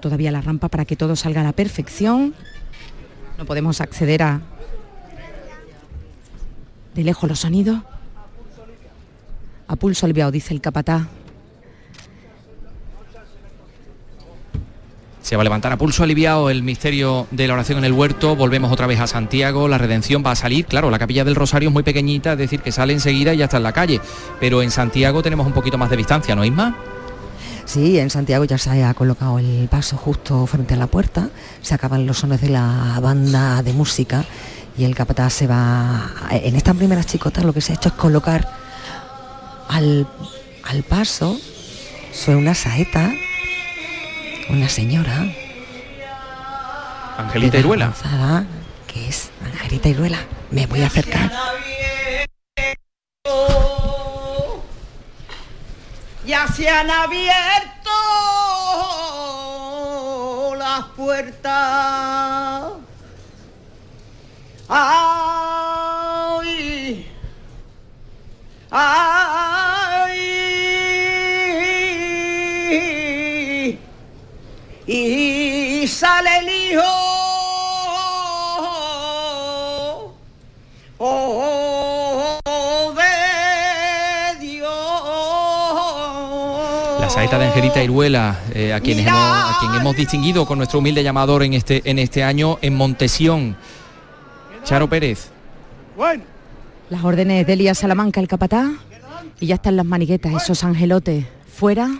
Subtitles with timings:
[0.00, 2.34] todavía la rampa para que todo salga a la perfección.
[3.38, 4.40] No podemos acceder a
[6.94, 7.80] de lejos los sonidos.
[9.66, 11.08] A pulso aliviado, dice el capatá.
[15.22, 18.36] Se va a levantar a pulso aliviado el misterio de la oración en el huerto.
[18.36, 19.68] Volvemos otra vez a Santiago.
[19.68, 20.66] La redención va a salir.
[20.66, 23.44] Claro, la capilla del Rosario es muy pequeñita, es decir, que sale enseguida y ya
[23.44, 24.00] está en la calle.
[24.40, 26.76] Pero en Santiago tenemos un poquito más de distancia, ¿no, Isma?
[27.64, 31.28] Sí, en Santiago ya se ha colocado el paso justo frente a la puerta.
[31.62, 34.24] Se acaban los sones de la banda de música
[34.76, 36.10] y el capataz se va...
[36.30, 38.48] En estas primeras chicotas lo que se ha hecho es colocar
[39.68, 40.06] al,
[40.64, 41.38] al paso
[42.12, 43.12] sobre una saeta
[44.48, 45.26] una señora.
[47.16, 47.92] Angelita Iruela.
[48.86, 50.18] Que es Angelita Iruela.
[50.50, 51.30] Me voy a acercar.
[56.32, 57.90] Ya se han abierto
[60.56, 62.72] las puertas.
[64.66, 65.86] Ay,
[68.70, 69.18] ay,
[74.86, 77.31] y sale el hijo.
[87.22, 91.04] Saeta de Angelita Iruela, eh, a, quienes hemos, a quien hemos distinguido con nuestro humilde
[91.04, 93.56] llamador en este, en este año en Montesión.
[94.64, 95.30] Charo Pérez.
[95.96, 96.24] Bueno.
[96.90, 98.72] Las órdenes de Elías Salamanca, el capatá,
[99.38, 101.90] y ya están las maniguetas, esos angelotes fuera.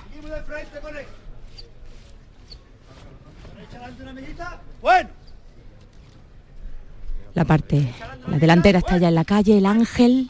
[7.34, 7.94] La parte,
[8.26, 10.28] la delantera está ya en la calle, el ángel.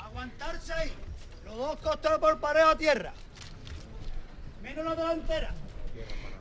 [1.46, 3.14] Los dos costados por pared a tierra.
[4.76, 5.54] Menos la delantera.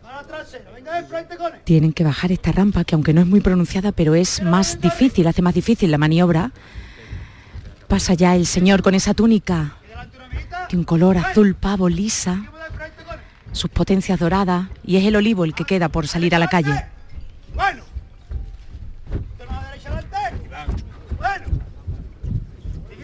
[0.01, 0.71] Para trasera.
[0.71, 1.59] Venga de frente con él.
[1.63, 5.27] Tienen que bajar esta rampa que aunque no es muy pronunciada, pero es más difícil,
[5.27, 6.51] hace más difícil la maniobra.
[7.87, 9.75] Pasa ya el señor con esa túnica
[10.69, 12.45] de un color azul pavo lisa,
[13.51, 16.85] sus potencias doradas y es el olivo el que queda por salir a la calle.
[17.53, 17.91] Bueno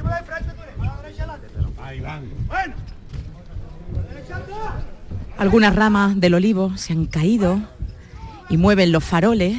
[0.08, 0.74] de frente con él.
[0.80, 1.48] A la derecha adelante.
[1.82, 2.30] Ahí van.
[2.48, 2.76] Bueno.
[4.10, 4.84] Derecha atrás.
[5.38, 7.62] Algunas ramas del olivo se han caído
[8.50, 9.58] y mueven los faroles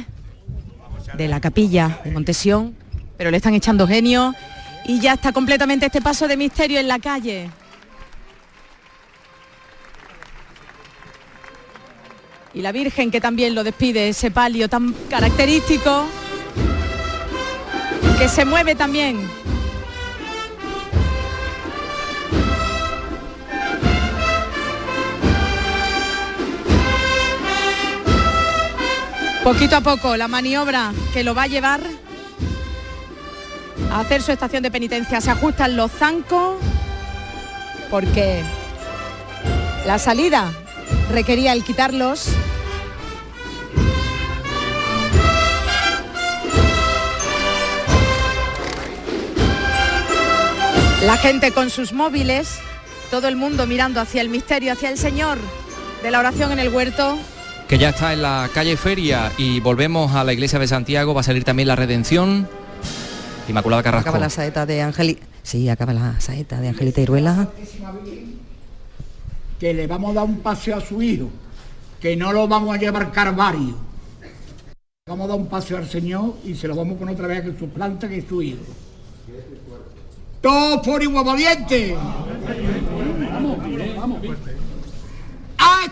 [1.15, 2.75] de la capilla de Montesión,
[3.17, 4.33] pero le están echando genio
[4.85, 7.49] y ya está completamente este paso de misterio en la calle.
[12.53, 16.05] Y la Virgen que también lo despide, ese palio tan característico,
[18.17, 19.38] que se mueve también.
[29.49, 31.81] Poquito a poco la maniobra que lo va a llevar
[33.91, 35.19] a hacer su estación de penitencia.
[35.21, 36.57] Se ajustan los zancos
[37.89, 38.43] porque
[39.87, 40.51] la salida
[41.11, 42.27] requería el quitarlos.
[51.01, 52.59] La gente con sus móviles,
[53.09, 55.39] todo el mundo mirando hacia el misterio, hacia el Señor
[56.03, 57.17] de la oración en el huerto.
[57.69, 61.21] Que ya está en la calle Feria y volvemos a la iglesia de Santiago, va
[61.21, 62.49] a salir también la redención.
[63.47, 64.09] Inmaculada Carrasco.
[64.09, 65.23] Acaba la saeta de Angelita.
[65.43, 67.47] Sí, acaba la saeta de Angelita Iruela.
[69.59, 71.29] Que le vamos a dar un paseo a su hijo,
[72.01, 73.75] que no lo vamos a llevar Carvario.
[75.07, 77.43] Vamos a dar un paseo al Señor y se lo vamos a poner otra vez
[77.43, 78.63] que su planta que es su hijo.
[80.41, 81.95] ¡Todos por igual valiente!
[83.31, 83.57] Vamos,
[83.95, 84.19] vamos.
[85.59, 85.83] ¡Ah,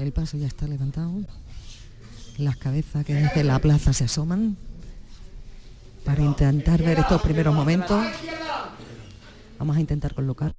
[0.00, 1.12] El paso ya está levantado.
[2.38, 4.56] Las cabezas que desde la plaza se asoman
[6.06, 8.02] para intentar ver estos primeros momentos.
[9.58, 10.54] Vamos a intentar colocar.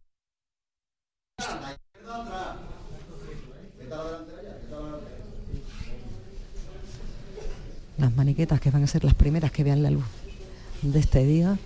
[7.98, 10.06] Las maniquetas que van a ser las primeras que vean la luz
[10.84, 11.58] de este día.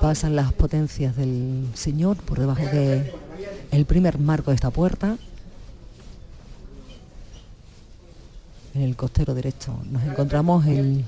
[0.00, 3.12] Pasan las potencias del Señor por debajo de
[3.72, 5.16] el primer marco de esta puerta.
[8.74, 11.04] En el costero derecho nos encontramos el,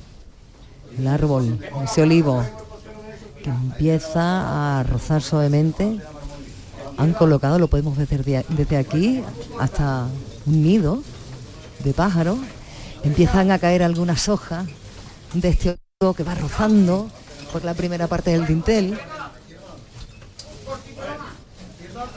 [0.98, 2.44] el árbol, ese olivo
[3.44, 6.00] que empieza a rozar suavemente.
[6.96, 9.22] Han colocado, lo podemos ver desde, desde aquí,
[9.60, 10.06] hasta
[10.46, 11.02] un nido
[11.84, 12.38] de pájaros.
[13.04, 14.66] Empiezan a caer algunas hojas
[15.32, 17.08] de este olivo que va rozando
[17.52, 18.98] por la primera parte del dintel.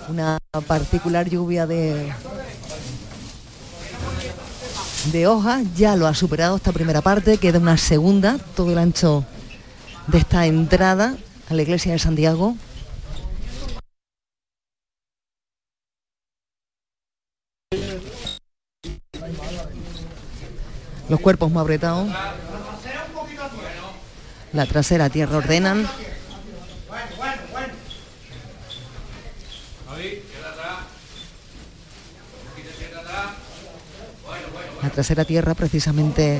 [0.10, 0.38] Una
[0.68, 2.14] particular lluvia de,
[5.12, 9.26] de hojas ya lo ha superado esta primera parte, queda una segunda, todo el ancho
[10.08, 11.18] de esta entrada
[11.50, 12.56] a la iglesia de Santiago.
[21.10, 22.10] Los cuerpos más apretados.
[24.54, 25.88] La trasera tierra ordenan.
[34.84, 36.40] La trasera tierra precisamente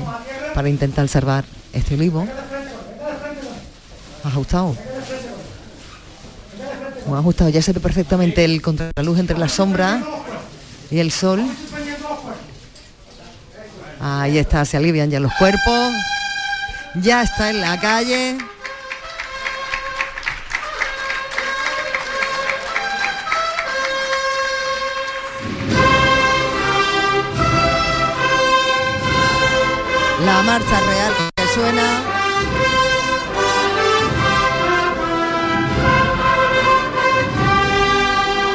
[0.54, 2.28] para intentar salvar este olivo.
[4.22, 4.76] Ajustado.
[7.06, 7.50] Muy ajustado.
[7.50, 10.00] Ya se ve perfectamente el contraluz entre la sombra
[10.88, 11.42] y el sol.
[14.00, 16.13] Ahí está, se alivian ya los cuerpos.
[16.96, 18.38] Ya está en la calle.
[30.24, 31.82] La marcha real que suena.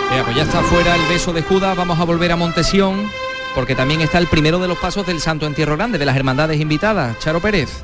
[0.09, 3.12] Venga, pues ya está fuera el beso de Judas, vamos a volver a Montesión,
[3.53, 6.59] porque también está el primero de los pasos del Santo Entierro Grande, de las hermandades
[6.59, 7.19] invitadas.
[7.19, 7.83] Charo Pérez.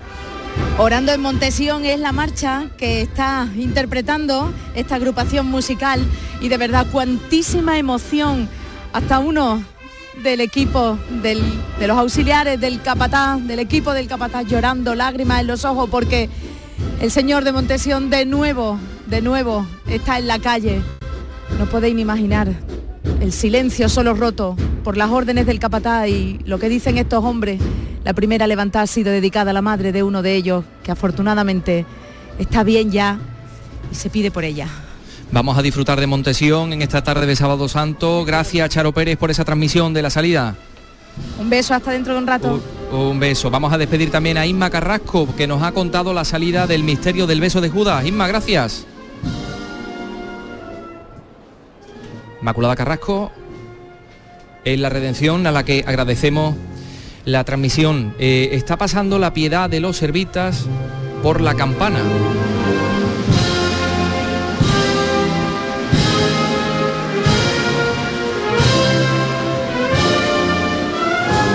[0.77, 6.01] Orando en Montesión es la marcha que está interpretando esta agrupación musical
[6.41, 8.49] y de verdad cuantísima emoción.
[8.91, 9.63] Hasta uno
[10.21, 11.41] del equipo del-
[11.79, 16.29] de los auxiliares del capataz, del equipo del capataz llorando, lágrimas en los ojos porque
[16.99, 18.77] el señor de Montesión de nuevo,
[19.07, 20.81] de nuevo está en la calle.
[21.57, 22.49] No podéis ni imaginar
[23.21, 27.61] el silencio solo roto por las órdenes del capataz y lo que dicen estos hombres.
[28.05, 31.87] La primera levantada ha sido dedicada a la madre de uno de ellos, que afortunadamente
[32.37, 33.17] está bien ya
[33.91, 34.67] y se pide por ella.
[35.31, 38.23] Vamos a disfrutar de Montesión en esta tarde de Sábado Santo.
[38.23, 40.55] Gracias, Charo Pérez, por esa transmisión de la salida.
[41.39, 42.61] Un beso hasta dentro de un rato.
[42.91, 43.49] Un, un beso.
[43.49, 47.25] Vamos a despedir también a Isma Carrasco, que nos ha contado la salida del misterio
[47.25, 48.05] del beso de Judas.
[48.05, 48.85] Isma, gracias.
[52.39, 53.31] Inmaculada Carrasco,
[54.63, 56.53] en la redención a la que agradecemos
[57.25, 58.13] la transmisión.
[58.19, 60.65] Eh, está pasando la piedad de los servitas
[61.23, 61.99] por la campana.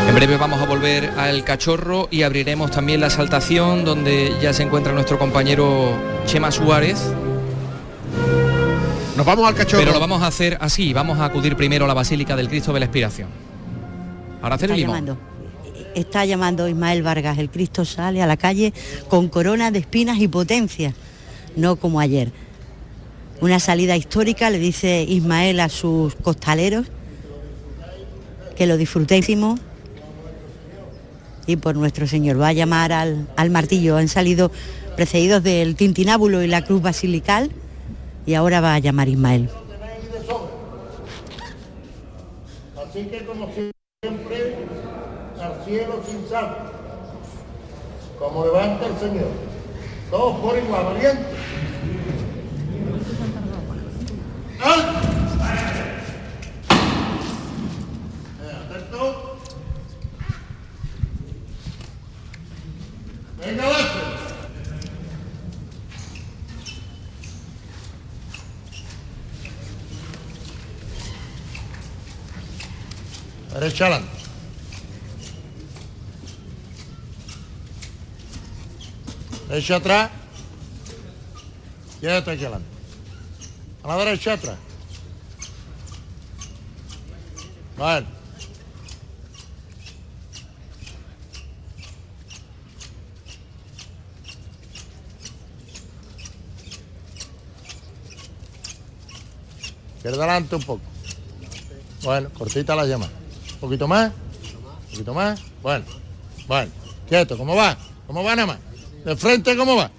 [0.08, 4.64] En breve vamos a volver al cachorro y abriremos también la saltación donde ya se
[4.64, 5.92] encuentra nuestro compañero
[6.26, 7.00] Chema Suárez.
[9.16, 9.82] Nos vamos al cachorro.
[9.82, 12.72] Pero lo vamos a hacer así, vamos a acudir primero a la Basílica del Cristo
[12.72, 13.28] de la Expiración.
[14.42, 14.96] Ahora hacer Está el limón.
[14.96, 15.18] llamando.
[15.94, 17.38] Está llamando Ismael Vargas.
[17.38, 18.72] El Cristo sale a la calle
[19.08, 20.94] con corona de espinas y potencia,
[21.56, 22.32] no como ayer.
[23.40, 26.86] Una salida histórica, le dice Ismael a sus costaleros,
[28.56, 29.58] que lo disfrutéisimo.
[31.46, 33.96] Y por nuestro Señor va a llamar al, al martillo.
[33.96, 34.52] Han salido
[34.94, 37.50] precedidos del tintinábulo y la cruz basilical
[38.26, 39.48] y ahora va a llamar Ismael.
[42.76, 44.56] Así que como siempre,
[45.70, 46.56] al cielo sin sal.
[48.18, 49.28] Como levanta el Señor.
[50.10, 51.24] Todos por igual, valiente.
[54.60, 54.98] ¡Alto!
[58.68, 59.36] Atento.
[63.38, 64.00] Venga, adelante.
[73.54, 74.19] Derecha.
[79.50, 80.10] Derecha atrás.
[82.00, 82.68] Quédate aquí adelante.
[83.82, 84.56] A la derecha atrás.
[87.76, 88.06] Bueno.
[99.96, 100.80] Izquierda adelante un poco.
[102.04, 103.10] Bueno, cortita la llama.
[103.54, 104.12] Un poquito más.
[104.12, 105.40] Un poquito más.
[105.60, 105.84] Bueno.
[106.46, 106.70] Bueno.
[107.08, 107.76] Quieto, ¿cómo va?
[108.06, 108.69] ¿Cómo va nada más?
[109.04, 109.90] De frente, ¿cómo va?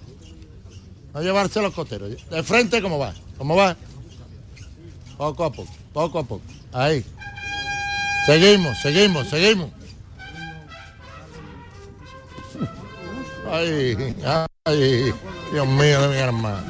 [1.13, 2.11] No llevarse los coteros.
[2.29, 3.13] De frente, ¿cómo va?
[3.37, 3.75] ¿Cómo va?
[5.17, 6.43] Poco a poco, poco a poco.
[6.71, 7.05] Ahí.
[8.25, 9.71] Seguimos, seguimos, seguimos.
[13.51, 14.15] Ay,
[14.65, 15.13] ay,
[15.51, 16.63] Dios mío de mi hermano.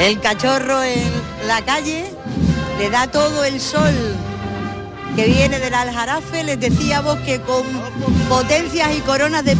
[0.00, 1.10] El cachorro en
[1.46, 2.17] la calle
[2.78, 3.92] le da todo el sol
[5.16, 6.44] que viene del Aljarafe.
[6.44, 7.64] Les decíamos que con
[8.28, 9.56] potencias y coronas de...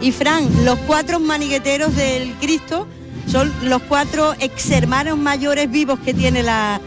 [0.00, 2.86] Y Fran, los cuatro manigueteros del Cristo
[3.26, 6.80] son los cuatro ex hermanos mayores vivos que tiene la,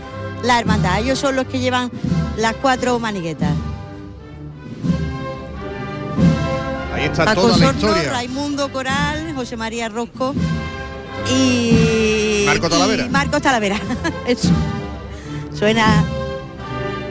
[0.43, 0.99] la hermandad.
[0.99, 1.91] Ellos son los que llevan
[2.37, 3.51] las cuatro maniguetas.
[6.93, 8.09] Ahí está Paco toda la historia.
[8.11, 10.33] Raimundo Coral, José María Rosco
[11.29, 13.05] y Marco Talavera.
[13.05, 13.79] y Marcos Talavera.
[14.27, 14.49] Eso.
[15.57, 16.03] Suena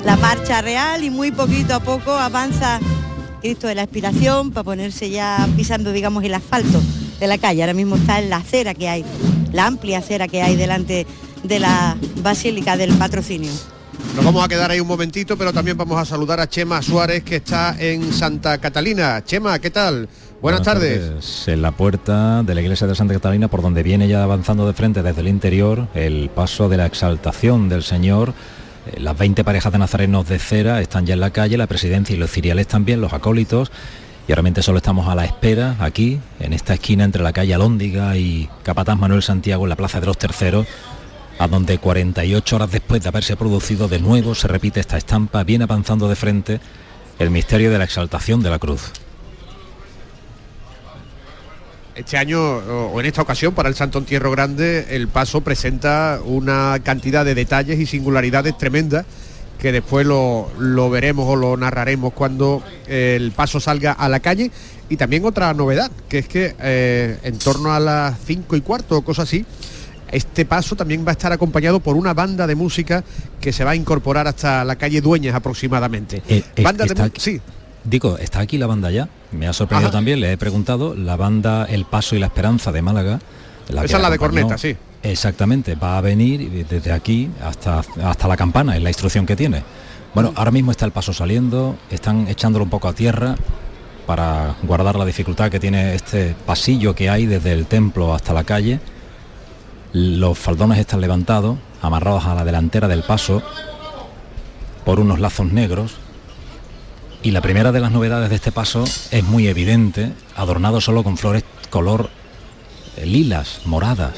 [0.05, 2.79] la marcha real y muy poquito a poco avanza
[3.41, 6.81] Cristo de la Expiración para ponerse ya pisando, digamos, el asfalto
[7.21, 7.63] de la calle.
[7.63, 9.05] Ahora mismo está en la acera que hay,
[9.53, 11.07] la amplia acera que hay delante
[11.43, 13.51] de la Basílica del Patrocinio.
[14.15, 17.25] Nos vamos a quedar ahí un momentito, pero también vamos a saludar a Chema Suárez,
[17.25, 19.25] que está en Santa Catalina.
[19.25, 20.09] Chema, ¿qué tal?
[20.45, 21.49] Buenas, tardes.
[21.49, 24.75] En la puerta de la iglesia de Santa Catalina, por donde viene ya avanzando de
[24.75, 28.35] frente desde el interior, el paso de la exaltación del Señor.
[28.93, 32.15] Eh, Las 20 parejas de nazarenos de cera están ya en la calle, la presidencia
[32.15, 33.73] y los ciriales también, los acólitos.
[34.29, 38.15] Y realmente solo estamos a la espera, aquí, en esta esquina entre la calle Alóndiga
[38.19, 40.67] y Capataz Manuel Santiago, en la Plaza de los Terceros,
[41.39, 45.65] a donde 48 horas después de haberse producido de nuevo se repite esta estampa, viene
[45.65, 46.61] avanzando de frente
[47.19, 48.93] el misterio de la exaltación de la cruz.
[51.95, 56.79] Este año, o en esta ocasión, para el Santo Entierro Grande, el paso presenta una
[56.83, 59.07] cantidad de detalles y singularidades tremendas
[59.61, 64.19] que después lo, lo veremos o lo narraremos cuando eh, el paso salga a la
[64.21, 64.51] calle.
[64.89, 68.99] Y también otra novedad, que es que eh, en torno a las cinco y cuarto
[68.99, 69.47] o cosas así,
[70.11, 73.05] este paso también va a estar acompañado por una banda de música
[73.41, 76.23] que se va a incorporar hasta la calle Dueñas aproximadamente.
[76.29, 77.41] Eh, eh, banda de aquí- sí,
[77.85, 79.09] Digo, ¿está aquí la banda ya?
[79.35, 79.99] Me ha sorprendido Ajá.
[79.99, 83.21] también, le he preguntado, la banda El Paso y la Esperanza de Málaga.
[83.69, 84.77] Esa que es la de corneta, sí.
[85.03, 89.63] Exactamente, va a venir desde aquí hasta, hasta la campana, es la instrucción que tiene.
[90.15, 93.35] Bueno, ahora mismo está el paso saliendo, están echándolo un poco a tierra
[94.07, 98.45] para guardar la dificultad que tiene este pasillo que hay desde el templo hasta la
[98.45, 98.81] calle.
[99.93, 103.43] Los faldones están levantados, amarrados a la delantera del paso
[104.85, 105.97] por unos lazos negros.
[107.25, 111.17] Y la primera de las novedades de este paso es muy evidente, adornado solo con
[111.17, 112.11] flores color
[112.99, 114.13] eh, lilas, moradas.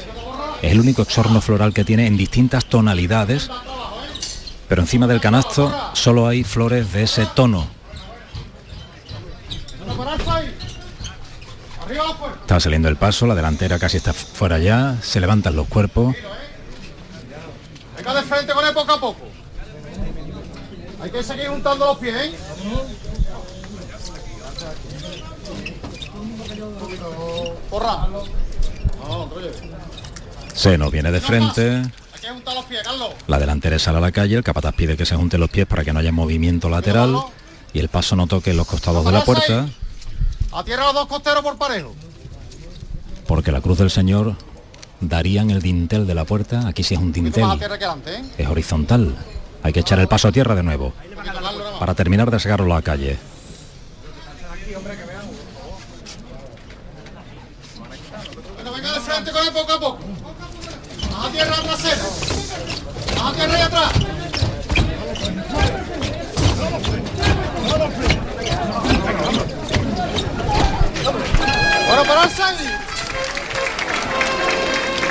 [0.61, 3.49] Es el único exorno floral que tiene en distintas tonalidades,
[4.67, 7.67] pero encima del canasto solo hay flores de ese tono.
[12.41, 16.13] Está saliendo el paso, la delantera casi está fuera ya, se levantan los cuerpos.
[17.95, 19.27] Venga de frente con él poco a poco.
[21.01, 22.35] Hay que seguir juntando los pies, ¿eh?
[27.69, 28.07] Porra.
[28.07, 29.51] No, oye.
[30.53, 31.83] Se nos viene de frente,
[33.27, 35.83] la delantera sale a la calle, el capataz pide que se junten los pies para
[35.83, 37.15] que no haya movimiento lateral
[37.73, 39.67] y el paso no toque los costados de la puerta,
[40.51, 41.93] A tierra los dos costeros por parejo.
[43.27, 44.35] porque la cruz del Señor
[44.99, 48.23] daría en el dintel de la puerta, aquí sí es un dintel, ¿eh?
[48.37, 49.15] es horizontal.
[49.63, 50.93] Hay que echar el paso a tierra de nuevo
[51.79, 53.17] para terminar de sacarlo a la calle.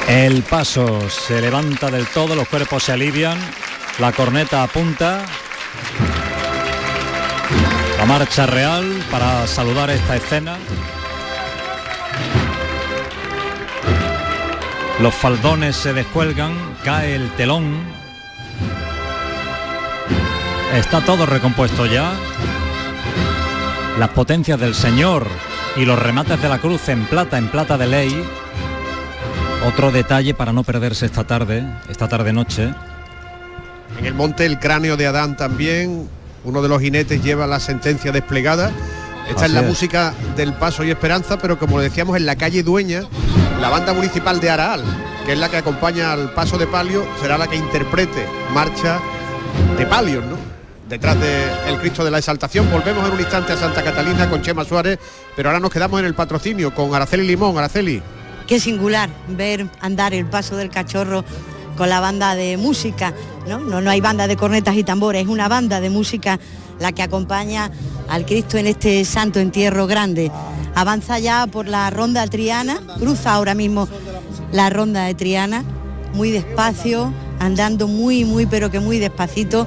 [0.09, 3.38] El paso se levanta del todo, los cuerpos se alivian,
[3.99, 5.25] la corneta apunta.
[7.99, 10.57] La marcha real para saludar esta escena.
[15.00, 17.85] Los faldones se descuelgan, cae el telón.
[20.75, 22.12] Está todo recompuesto ya.
[23.99, 25.26] Las potencias del Señor
[25.76, 28.25] y los remates de la cruz en plata, en plata de ley,
[29.67, 32.75] otro detalle para no perderse esta tarde, esta tarde noche.
[33.99, 36.09] En el monte el cráneo de Adán también,
[36.45, 38.71] uno de los jinetes lleva la sentencia desplegada.
[39.29, 39.67] Esta Así es la es.
[39.67, 43.03] música del Paso y Esperanza, pero como decíamos en la calle Dueña,
[43.61, 44.83] la banda municipal de Araal,
[45.25, 49.00] que es la que acompaña al Paso de Palio, será la que interprete marcha
[49.76, 50.37] de Palios, ¿no?
[50.88, 52.71] Detrás del Cristo de la Exaltación.
[52.71, 55.00] Volvemos en un instante a Santa Catalina con Chema Suárez,
[55.35, 57.59] pero ahora nos quedamos en el patrocinio con Araceli Limón.
[57.59, 58.00] Araceli.
[58.47, 61.25] Qué singular ver andar el paso del cachorro
[61.76, 63.12] con la banda de música,
[63.47, 63.59] ¿no?
[63.59, 66.38] No, no hay banda de cornetas y tambores, es una banda de música
[66.79, 67.71] la que acompaña
[68.09, 70.31] al Cristo en este santo entierro grande.
[70.75, 73.88] Avanza ya por la ronda triana, cruza ahora mismo
[74.53, 75.65] la ronda de Triana,
[76.15, 79.67] muy despacio, andando muy, muy, pero que muy despacito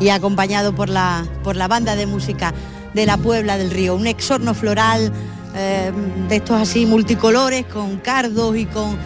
[0.00, 2.52] y acompañado por la, por la banda de música
[2.94, 3.94] de la Puebla del Río.
[3.94, 5.12] Un exorno floral
[5.54, 5.92] eh,
[6.28, 8.96] de estos así multicolores, con cardos y con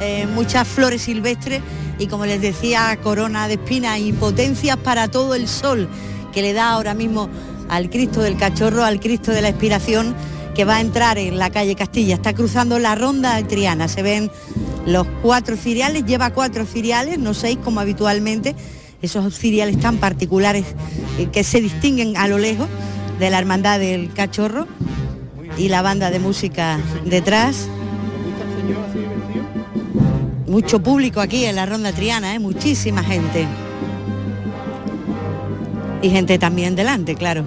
[0.00, 1.62] eh, muchas flores silvestres
[1.98, 5.88] y como les decía, corona de espinas y potencias para todo el sol
[6.32, 7.30] que le da ahora mismo
[7.68, 10.14] al Cristo del Cachorro, al Cristo de la Expiración,
[10.54, 12.14] que va a entrar en la calle Castilla.
[12.14, 13.88] Está cruzando la ronda Triana.
[13.88, 14.30] Se ven
[14.86, 18.54] los cuatro ciriales, lleva cuatro ciriales, no seis como habitualmente,
[19.02, 20.64] esos ciriales tan particulares
[21.18, 22.68] eh, que se distinguen a lo lejos
[23.18, 24.66] de la Hermandad del Cachorro
[25.58, 27.68] y la banda de música detrás.
[30.46, 32.38] Mucho público aquí en la Ronda Triana, ¿eh?
[32.38, 33.46] muchísima gente.
[36.02, 37.44] Y gente también delante, claro.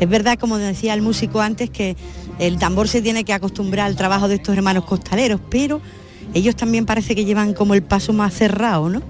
[0.00, 1.96] Es verdad, como decía el músico antes, que
[2.38, 5.80] el tambor se tiene que acostumbrar al trabajo de estos hermanos costaleros, pero
[6.34, 9.02] ellos también parece que llevan como el paso más cerrado, ¿no?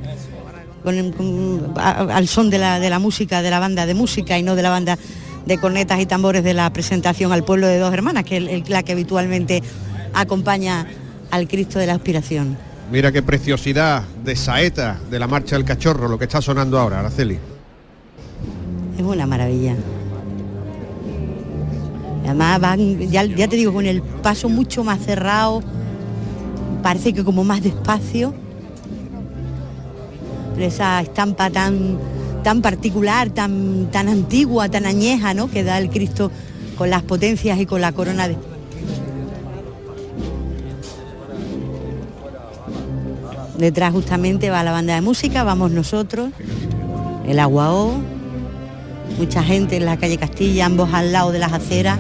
[1.76, 4.62] al son de la, de la música, de la banda de música y no de
[4.62, 4.98] la banda
[5.44, 8.82] de cornetas y tambores de la presentación al pueblo de dos hermanas, que es la
[8.82, 9.62] que habitualmente
[10.14, 10.86] acompaña
[11.30, 12.56] al Cristo de la Aspiración.
[12.90, 17.00] Mira qué preciosidad de saeta de la marcha del cachorro, lo que está sonando ahora,
[17.00, 17.38] Araceli.
[18.96, 19.76] Es una maravilla.
[22.24, 25.62] Además van, ya, ya te digo, con el paso mucho más cerrado,
[26.82, 28.34] parece que como más despacio.
[30.58, 31.98] Esa estampa tan,
[32.42, 35.50] tan particular, tan, tan antigua, tan añeja, ¿no?
[35.50, 36.30] Que da el Cristo
[36.76, 38.36] con las potencias y con la corona de,
[43.58, 46.30] Detrás justamente va la banda de música, vamos nosotros,
[47.26, 48.00] el Aguao,
[49.18, 51.98] mucha gente en la calle Castilla, ambos al lado de las aceras.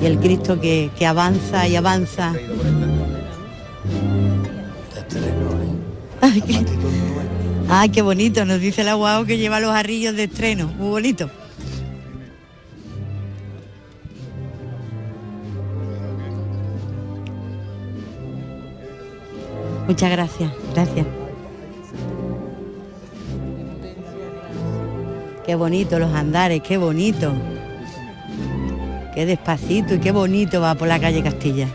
[0.00, 2.32] Y el Cristo que, avanza y avanza.
[6.22, 6.64] Ay qué,
[7.68, 11.30] ay, qué bonito, nos dice el Aguao que lleva los arrillos de estreno, muy bonito.
[19.88, 21.06] Muchas gracias, gracias.
[25.46, 27.32] Qué bonito los andares, qué bonito.
[29.14, 31.68] Qué despacito y qué bonito va por la calle Castilla.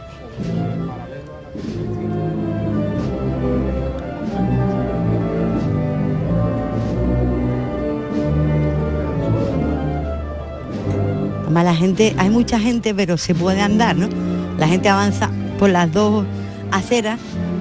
[11.42, 14.08] Además la gente, hay mucha gente, pero se puede andar, ¿no?
[14.60, 16.26] La gente avanza por las dos
[16.72, 17.20] aceras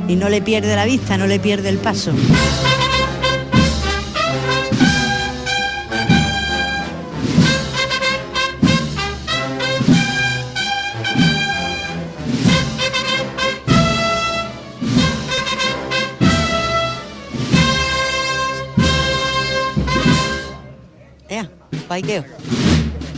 [0.09, 2.13] y no le pierde la vista, no le pierde el paso.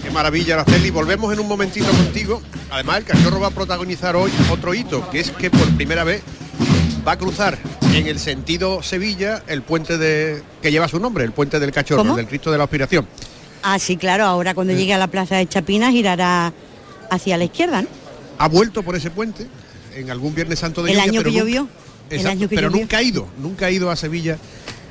[0.03, 0.91] Qué maravilla, Araceli.
[0.91, 2.43] Volvemos en un momentito contigo.
[2.71, 6.23] Además, el cachorro va a protagonizar hoy otro hito, que es que por primera vez
[7.07, 7.59] va a cruzar
[7.93, 12.15] en el sentido Sevilla el puente de que lleva su nombre, el puente del Cachorro,
[12.15, 13.07] del Cristo de la Aspiración.
[13.63, 16.53] Ah, sí, claro, ahora cuando llegue a la plaza de Chapinas girará
[17.11, 17.89] hacia la izquierda, ¿no?
[18.39, 19.47] Ha vuelto por ese puente
[19.95, 21.69] en algún Viernes Santo de El año que llovió.
[22.11, 24.39] el año que pero nunca ha ido, nunca ha ido a Sevilla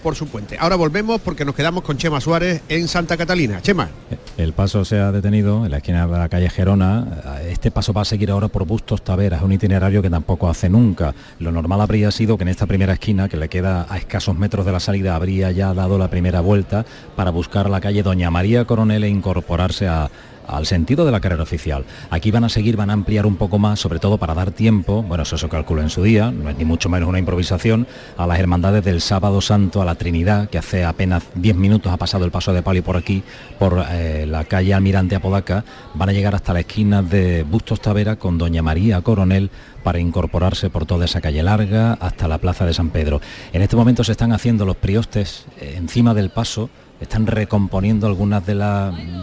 [0.03, 0.57] por su puente.
[0.59, 3.61] Ahora volvemos porque nos quedamos con Chema Suárez en Santa Catalina.
[3.61, 3.89] Chema.
[4.37, 7.39] El paso se ha detenido en la esquina de la calle Gerona.
[7.47, 11.15] Este paso va a seguir ahora por Bustos Taveras, un itinerario que tampoco hace nunca.
[11.39, 14.65] Lo normal habría sido que en esta primera esquina, que le queda a escasos metros
[14.65, 16.85] de la salida, habría ya dado la primera vuelta
[17.15, 20.09] para buscar la calle Doña María Coronel e incorporarse a
[20.47, 21.85] al sentido de la carrera oficial.
[22.09, 25.03] Aquí van a seguir, van a ampliar un poco más, sobre todo para dar tiempo,
[25.03, 28.27] bueno, eso se calculó en su día, no es ni mucho menos una improvisación, a
[28.27, 32.25] las hermandades del Sábado Santo, a la Trinidad, que hace apenas 10 minutos ha pasado
[32.25, 33.23] el paso de Pali por aquí,
[33.59, 38.15] por eh, la calle Almirante Apodaca, van a llegar hasta la esquina de Bustos Tavera
[38.17, 39.49] con Doña María Coronel
[39.83, 43.21] para incorporarse por toda esa calle larga hasta la Plaza de San Pedro.
[43.51, 48.45] En este momento se están haciendo los priostes eh, encima del paso, están recomponiendo algunas
[48.45, 48.55] de,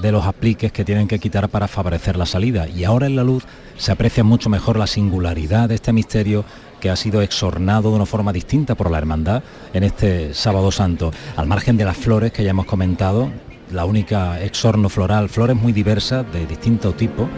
[0.03, 2.69] de los apliques que tienen que quitar para favorecer la salida.
[2.69, 3.45] Y ahora en la luz
[3.77, 6.45] se aprecia mucho mejor la singularidad de este misterio
[6.81, 11.13] que ha sido exornado de una forma distinta por la hermandad en este sábado santo.
[11.37, 13.31] Al margen de las flores que ya hemos comentado,
[13.73, 17.29] la única exorno floral, flores muy diversas de distinto tipo,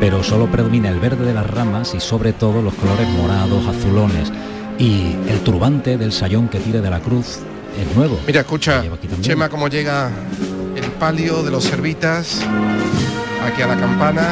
[0.00, 4.30] pero solo predomina el verde de las ramas y sobre todo los colores morados, azulones
[4.78, 7.40] y el turbante del sayón que tira de la cruz
[7.80, 8.18] es nuevo.
[8.26, 8.82] Mira, escucha,
[9.20, 10.10] Chema, cómo llega
[10.74, 12.40] el palio de los servitas
[13.44, 14.28] aquí a la campana,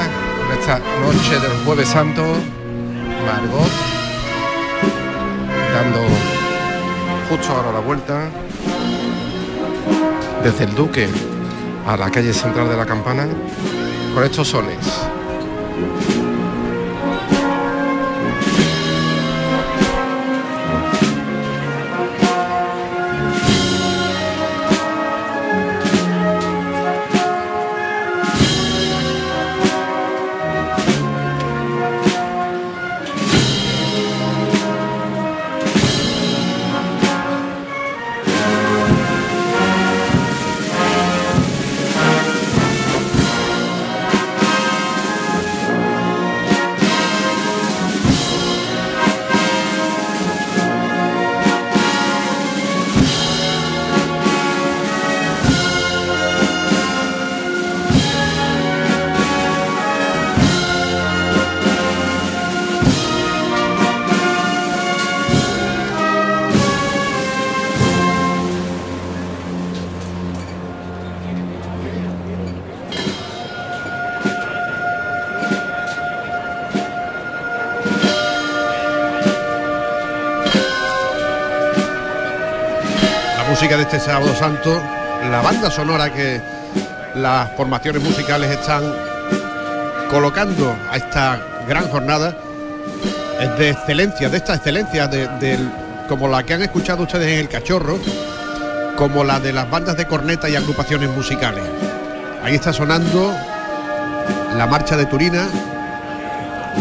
[0.59, 2.22] esta noche del jueves santo,
[3.24, 3.70] Margot,
[5.72, 6.00] dando
[7.28, 8.30] justo ahora la vuelta
[10.42, 11.09] desde el Duque
[11.87, 13.26] a la calle central de la Campana
[14.14, 14.78] con estos sones.
[84.37, 84.81] Santo,
[85.31, 86.40] la banda sonora que
[87.14, 88.83] las formaciones musicales están
[90.11, 92.37] colocando a esta gran jornada
[93.40, 95.70] es de excelencia, de esta excelencia, de, del-
[96.09, 97.99] como la que han escuchado ustedes en el cachorro,
[98.96, 101.64] como la de las bandas de corneta y agrupaciones musicales.
[102.44, 103.35] Ahí está sonando
[104.57, 105.49] la marcha de Turina,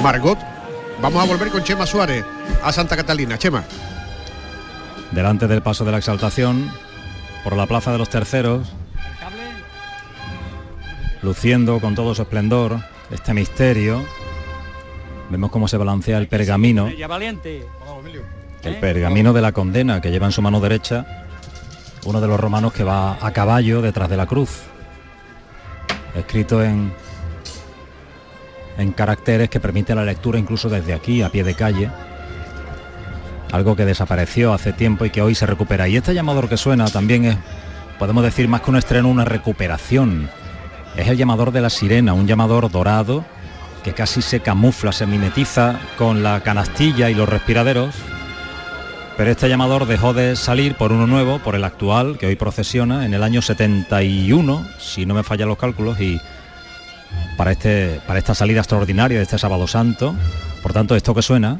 [0.03, 0.37] Margot.
[1.01, 2.23] Vamos a volver con Chema Suárez
[2.63, 3.37] a Santa Catalina.
[3.37, 3.63] Chema.
[5.11, 6.71] delante del paso de la exaltación,
[7.45, 8.73] por la plaza de los terceros,
[11.21, 12.79] luciendo con todo su esplendor
[13.11, 14.03] este misterio.
[15.29, 20.41] Vemos cómo se balancea el pergamino, el pergamino de la condena que lleva en su
[20.41, 21.27] mano derecha
[22.05, 24.63] uno de los romanos que va a caballo detrás de la cruz,
[26.15, 26.91] escrito en
[28.79, 31.91] en caracteres que permite la lectura incluso desde aquí, a pie de calle
[33.55, 35.87] algo que desapareció hace tiempo y que hoy se recupera.
[35.87, 37.37] Y este llamador que suena también es,
[37.97, 40.29] podemos decir, más que un estreno, una recuperación.
[40.95, 43.25] Es el llamador de la sirena, un llamador dorado
[43.83, 47.95] que casi se camufla, se mimetiza con la canastilla y los respiraderos.
[49.15, 53.05] Pero este llamador dejó de salir por uno nuevo, por el actual, que hoy procesiona
[53.05, 56.19] en el año 71, si no me fallan los cálculos, y
[57.37, 60.15] para, este, para esta salida extraordinaria de este sábado santo.
[60.61, 61.59] Por tanto, esto que suena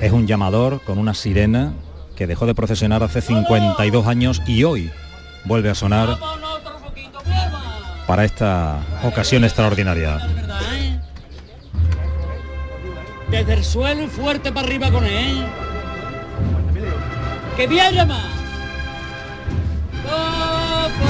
[0.00, 1.72] es un llamador con una sirena
[2.16, 4.90] que dejó de procesionar hace 52 años y hoy
[5.44, 6.18] vuelve a sonar
[8.06, 10.18] para esta ocasión extraordinaria.
[13.30, 15.44] Desde el suelo fuerte para arriba con él.
[17.56, 18.26] ¡Que viene más!
[20.08, 21.08] ¡Oh, por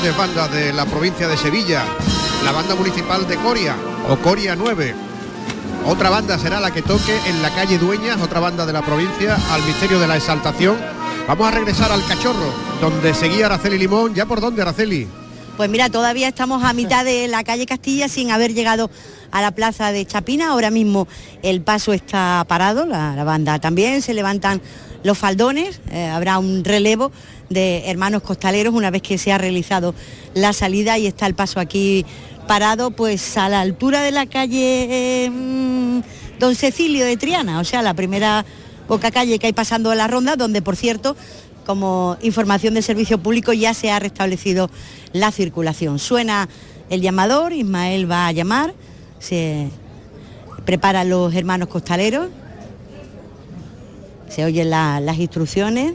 [0.00, 1.84] grandes bandas de la provincia de Sevilla,
[2.42, 3.76] la banda municipal de Coria,
[4.08, 4.94] o Coria 9.
[5.84, 9.36] Otra banda será la que toque en la calle Dueñas, otra banda de la provincia,
[9.50, 10.78] al misterio de la exaltación.
[11.28, 14.14] Vamos a regresar al cachorro, donde seguía Araceli Limón.
[14.14, 15.06] ¿Ya por dónde, Araceli?
[15.58, 18.90] Pues mira, todavía estamos a mitad de la calle Castilla sin haber llegado
[19.30, 20.48] a la plaza de Chapina.
[20.48, 21.08] Ahora mismo
[21.42, 24.62] el paso está parado, la, banda también, se levantan
[25.02, 27.10] los faldones, eh, habrá un relevo
[27.50, 29.92] de hermanos costaleros una vez que se ha realizado
[30.34, 32.06] la salida y está el paso aquí
[32.46, 36.00] parado pues a la altura de la calle mm,
[36.38, 38.44] Don Cecilio de Triana, o sea, la primera
[38.88, 41.16] boca calle que hay pasando la ronda, donde por cierto
[41.66, 44.70] como información de servicio público ya se ha restablecido
[45.12, 45.98] la circulación.
[45.98, 46.48] Suena
[46.88, 48.74] el llamador, Ismael va a llamar,
[49.18, 49.68] se
[50.64, 52.28] preparan los hermanos costaleros,
[54.28, 55.94] se oyen la- las instrucciones,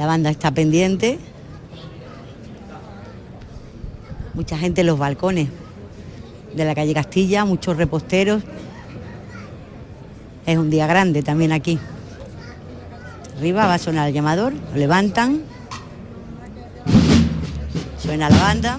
[0.00, 1.18] la banda está pendiente,
[4.32, 5.50] mucha gente en los balcones
[6.54, 8.42] de la calle Castilla, muchos reposteros,
[10.46, 11.78] es un día grande también aquí.
[13.36, 15.42] Arriba va a sonar el llamador, lo levantan.
[17.98, 18.78] Suena la banda.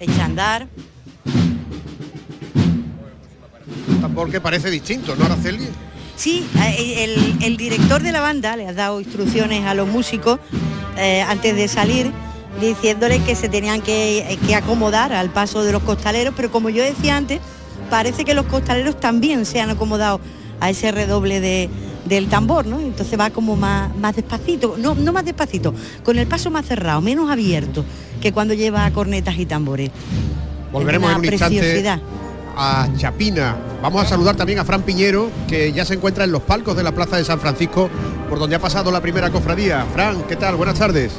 [0.00, 0.68] Echa a andar.
[4.02, 5.68] Tambor que parece distinto, ¿no, Araceli?
[6.16, 10.40] Sí, eh, el, el director de la banda le ha dado instrucciones a los músicos
[10.98, 12.10] eh, antes de salir
[12.60, 16.82] diciéndoles que se tenían que, que acomodar al paso de los costaleros, pero como yo
[16.82, 17.40] decía antes,
[17.90, 20.20] parece que los costaleros también se han acomodado
[20.60, 21.70] a ese redoble de,
[22.04, 22.80] del tambor, ¿no?
[22.80, 27.00] Entonces va como más, más despacito, no, no más despacito, con el paso más cerrado,
[27.00, 27.84] menos abierto
[28.20, 29.90] que cuando lleva cornetas y tambores.
[30.72, 32.00] Volveremos en un instante.
[32.56, 33.56] A Chapina.
[33.82, 36.82] Vamos a saludar también a Fran Piñero, que ya se encuentra en los palcos de
[36.82, 37.88] la Plaza de San Francisco,
[38.28, 39.84] por donde ha pasado la primera cofradía.
[39.92, 40.56] Fran, ¿qué tal?
[40.56, 41.12] Buenas tardes.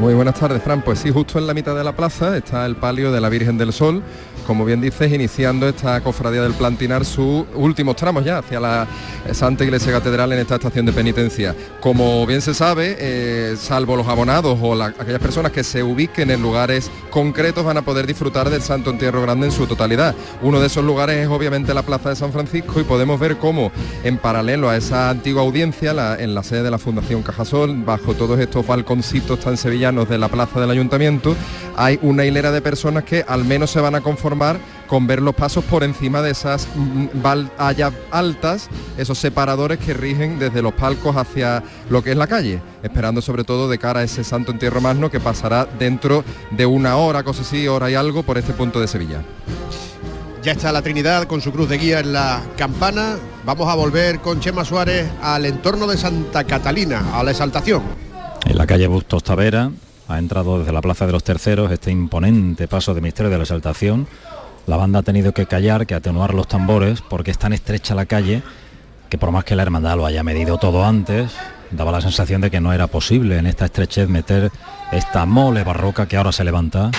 [0.00, 0.82] Muy buenas tardes, Fran.
[0.82, 3.58] Pues sí, justo en la mitad de la plaza está el palio de la Virgen
[3.58, 4.02] del Sol,
[4.46, 8.86] como bien dices, iniciando esta cofradía del Plantinar sus últimos tramos ya hacia la
[9.32, 11.54] Santa Iglesia Catedral en esta estación de penitencia.
[11.80, 16.30] Como bien se sabe, eh, salvo los abonados o la- aquellas personas que se ubiquen
[16.30, 20.14] en lugares concretos van a poder disfrutar del Santo Entierro Grande en su totalidad.
[20.42, 23.72] Uno de esos lugares es obviamente la Plaza de San Francisco y podemos ver cómo
[24.04, 28.38] en paralelo a esa antigua audiencia, en la sede de la Fundación Cajasol, bajo todos
[28.38, 31.34] estos balconcitos tan sevillanos de la plaza del ayuntamiento,
[31.76, 34.35] hay una hilera de personas que al menos se van a conformar
[34.86, 40.38] con ver los pasos por encima de esas mm, vallas altas, esos separadores que rigen
[40.38, 44.02] desde los palcos hacia lo que es la calle, esperando sobre todo de cara a
[44.04, 48.22] ese Santo Entierro Magno que pasará dentro de una hora, cosa así, hora y algo,
[48.22, 49.22] por este punto de Sevilla.
[50.42, 53.16] Ya está la Trinidad con su cruz de guía en la campana.
[53.44, 57.82] Vamos a volver con Chema Suárez al entorno de Santa Catalina, a la exaltación.
[58.44, 59.72] En la calle Bustos Tavera
[60.08, 63.44] ha entrado desde la Plaza de los Terceros este imponente paso de misterio de la
[63.44, 64.06] exaltación.
[64.66, 68.06] La banda ha tenido que callar, que atenuar los tambores, porque es tan estrecha la
[68.06, 68.42] calle
[69.08, 71.32] que por más que la hermandad lo haya medido todo antes,
[71.70, 74.50] daba la sensación de que no era posible en esta estrechez meter
[74.92, 76.90] esta mole barroca que ahora se levanta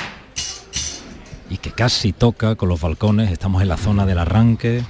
[1.49, 3.31] y que casi toca con los balcones.
[3.31, 4.83] Estamos en la zona del arranque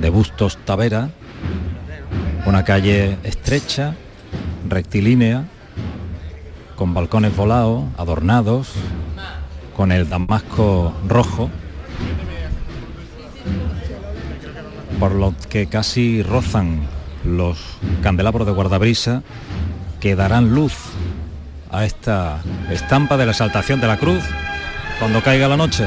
[0.00, 1.10] de Bustos Tavera,
[2.46, 3.94] una calle estrecha,
[4.68, 5.44] rectilínea,
[6.78, 8.68] con balcones volados, adornados,
[9.76, 11.50] con el damasco rojo,
[15.00, 16.82] por lo que casi rozan
[17.24, 17.58] los
[18.00, 19.24] candelabros de guardabrisa
[19.98, 20.74] que darán luz
[21.72, 24.22] a esta estampa de la exaltación de la cruz
[25.00, 25.84] cuando caiga la noche.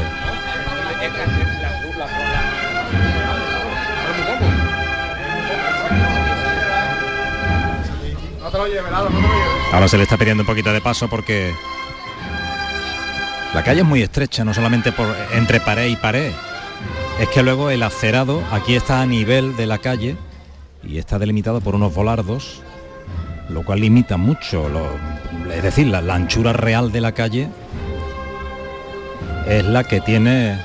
[9.72, 11.54] Ahora se le está pidiendo un poquito de paso porque
[13.54, 16.32] la calle es muy estrecha, no solamente por entre pared y pared.
[17.20, 20.18] Es que luego el acerado aquí está a nivel de la calle
[20.84, 22.62] y está delimitado por unos volardos,
[23.50, 27.48] lo cual limita mucho, lo- es decir, la, la anchura real de la calle
[29.48, 30.60] es la que tiene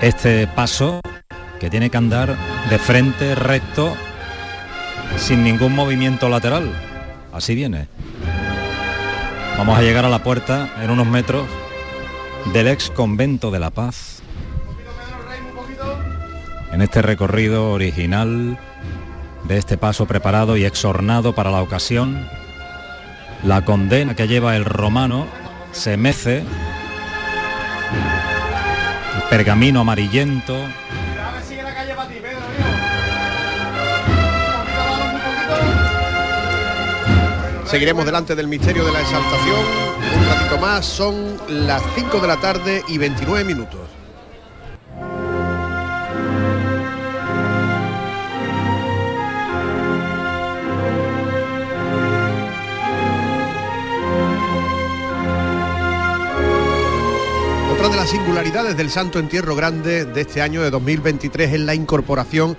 [0.00, 1.00] este paso
[1.60, 2.36] que tiene que andar
[2.70, 3.94] de frente recto
[5.16, 6.70] sin ningún movimiento lateral.
[7.36, 7.86] Así viene.
[9.58, 11.46] Vamos a llegar a la puerta en unos metros
[12.54, 14.22] del ex convento de la paz.
[16.72, 18.58] En este recorrido original
[19.44, 22.26] de este paso preparado y exornado para la ocasión,
[23.44, 25.26] la condena que lleva el romano
[25.72, 26.44] se mece, el
[29.28, 30.56] pergamino amarillento,
[37.66, 39.58] Seguiremos delante del misterio de la exaltación.
[40.18, 43.80] Un ratito más, son las 5 de la tarde y 29 minutos.
[57.72, 61.74] Otra de las singularidades del Santo Entierro Grande de este año de 2023 es la
[61.74, 62.56] incorporación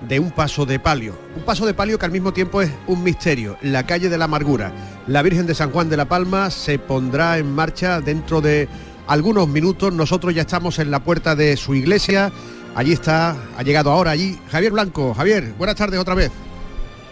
[0.00, 1.16] de un paso de palio.
[1.36, 3.56] Un paso de palio que al mismo tiempo es un misterio.
[3.62, 4.72] La calle de la amargura.
[5.06, 8.68] La Virgen de San Juan de la Palma se pondrá en marcha dentro de
[9.06, 9.92] algunos minutos.
[9.92, 12.32] Nosotros ya estamos en la puerta de su iglesia.
[12.74, 15.14] Allí está, ha llegado ahora allí Javier Blanco.
[15.14, 16.30] Javier, buenas tardes otra vez.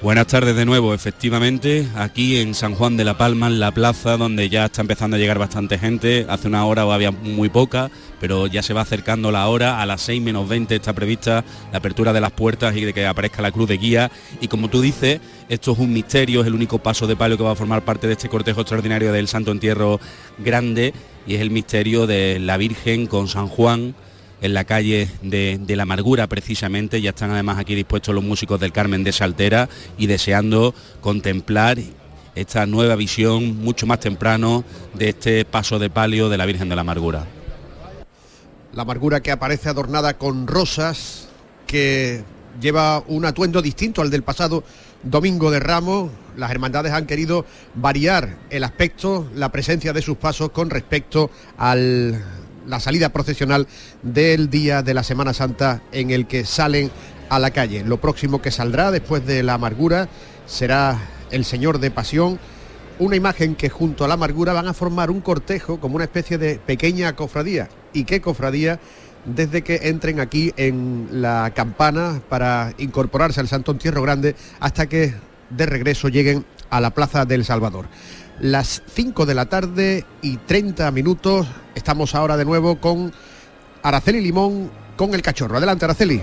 [0.02, 4.16] Buenas tardes de nuevo, efectivamente, aquí en San Juan de la Palma, en la plaza,
[4.16, 6.26] donde ya está empezando a llegar bastante gente.
[6.28, 7.88] Hace una hora había muy poca,
[8.20, 9.80] pero ya se va acercando la hora.
[9.80, 13.06] A las 6 menos 20 está prevista la apertura de las puertas y de que
[13.06, 14.10] aparezca la cruz de guía.
[14.40, 17.44] Y como tú dices, esto es un misterio, es el único paso de palio que
[17.44, 20.00] va a formar parte de este cortejo extraordinario del Santo Entierro
[20.38, 20.94] Grande
[21.28, 23.94] y es el misterio de la Virgen con San Juan
[24.42, 27.00] en la calle de, la amargura precisamente.
[27.00, 31.78] Ya están además aquí dispuestos los músicos del Carmen de Saltera y deseando contemplar
[32.34, 36.74] esta nueva visión mucho más temprano de este paso de palio de la Virgen de
[36.74, 37.26] la Amargura.
[38.72, 41.28] La amargura que aparece adornada con rosas,
[41.66, 42.24] que
[42.60, 44.64] lleva un atuendo distinto al del pasado
[45.02, 46.10] domingo de Ramos.
[46.36, 51.76] Las hermandades han querido variar el aspecto, la presencia de sus pasos con respecto a
[52.66, 53.66] la salida procesional
[54.02, 56.90] del día de la Semana Santa en el que salen
[57.28, 57.84] a la calle.
[57.84, 60.08] Lo próximo que saldrá después de la amargura
[60.46, 60.98] será
[61.30, 62.38] el Señor de Pasión,
[62.98, 66.38] una imagen que junto a la amargura van a formar un cortejo como una especie
[66.38, 67.68] de pequeña cofradía.
[67.92, 68.80] ¿Y qué cofradía?
[69.24, 75.14] Desde que entren aquí en la campana para incorporarse al Santo Entierro Grande hasta que
[75.50, 77.86] de regreso lleguen a la Plaza del Salvador.
[78.42, 83.12] Las 5 de la tarde y 30 minutos, estamos ahora de nuevo con
[83.84, 85.58] Araceli Limón con el cachorro.
[85.58, 86.20] Adelante, Araceli.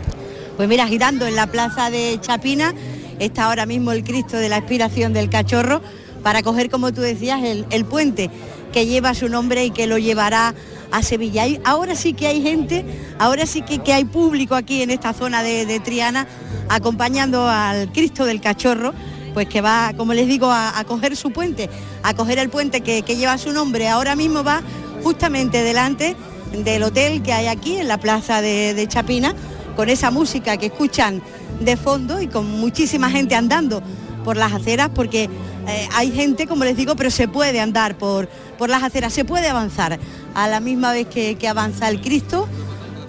[0.58, 2.73] Pues mira, girando en la plaza de Chapina
[3.19, 5.82] está ahora mismo el Cristo de la Expiración del Cachorro
[6.21, 8.29] para coger, como tú decías, el, puente
[8.73, 10.53] que lleva su nombre y que lo llevará
[10.91, 11.45] a Sevilla.
[11.63, 12.84] Ahora sí que hay gente,
[13.17, 16.27] ahora sí que, hay público aquí en esta zona de, Triana
[16.67, 18.93] acompañando al Cristo del Cachorro,
[19.39, 21.69] pues que va, como les digo, a, coger su puente,
[22.04, 23.88] a coger el puente que, lleva su nombre.
[23.88, 24.62] Ahora mismo va
[25.02, 26.17] justamente delante
[26.52, 29.34] del hotel que hay aquí en la plaza de Chapina,
[29.78, 31.21] con esa música que escuchan
[31.62, 33.82] de fondo y con muchísima gente andando
[34.25, 35.30] por las aceras porque
[35.69, 39.23] eh, hay gente, como les digo, pero se puede andar por, por las aceras, se
[39.23, 39.99] puede avanzar
[40.36, 42.45] a la misma vez que, avanza el Cristo.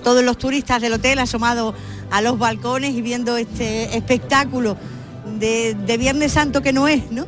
[0.05, 1.75] Todos los turistas del hotel asomados
[2.13, 4.77] a los balcones y viendo este espectáculo
[5.41, 7.27] de, Viernes Santo que no es, ¿no?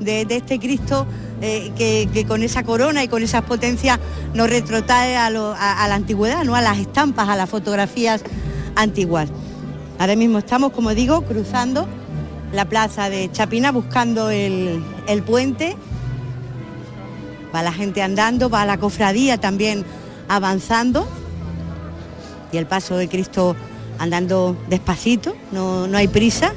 [0.00, 1.06] De, este Cristo
[1.40, 4.00] eh, que, con esa corona y con esas potencias
[4.34, 6.56] nos retrotrae a, a, la antigüedad, ¿no?
[6.56, 8.22] a las estampas, a las fotografías
[8.76, 9.28] antiguas.
[9.98, 11.86] Ahora mismo estamos, como digo, cruzando
[12.52, 14.82] la plaza de Chapina buscando el,
[15.26, 15.76] puente.
[17.54, 19.84] Va la gente andando, va la cofradía también
[20.28, 21.08] avanzando
[22.52, 23.56] y el paso de Cristo
[23.98, 26.52] andando despacito, no, hay prisa.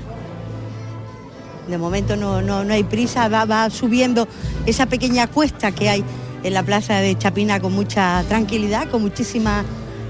[1.68, 4.28] De momento no, no, no hay prisa, va, va, subiendo
[4.66, 6.04] esa pequeña cuesta que hay
[6.44, 9.64] en la plaza de Chapina con mucha tranquilidad, con muchísima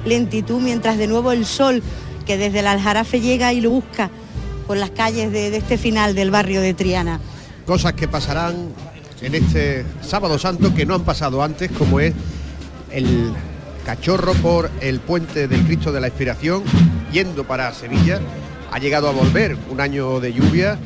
[0.05, 1.81] lentitud, mientras de nuevo el sol
[2.25, 4.09] que desde el Aljarafe llega y lo busca
[4.67, 7.19] por las calles de, este final del barrio de Triana.
[7.65, 8.69] Cosas que pasarán
[9.21, 12.13] en este sábado santo que no han pasado antes, como es
[12.91, 13.31] el
[13.85, 16.63] cachorro por el puente del Cristo de la Inspiración,
[17.11, 18.19] yendo para Sevilla.
[18.71, 20.79] Ha llegado a volver un año de lluvia,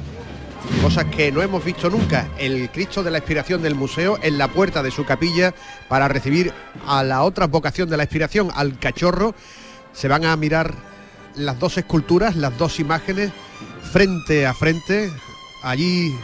[0.82, 2.27] cosas que no hemos visto nunca.
[2.38, 5.53] El Cristo de la Inspiración del museo en la puerta de su capilla
[5.88, 6.53] para recibir
[6.86, 9.36] a la otra vocación de la inspiración, al cachorro.
[9.93, 10.73] Se van a mirar
[11.36, 13.32] las dos esculturas, las dos imágenes
[13.91, 15.12] frente a frente.
[15.63, 16.15] Allí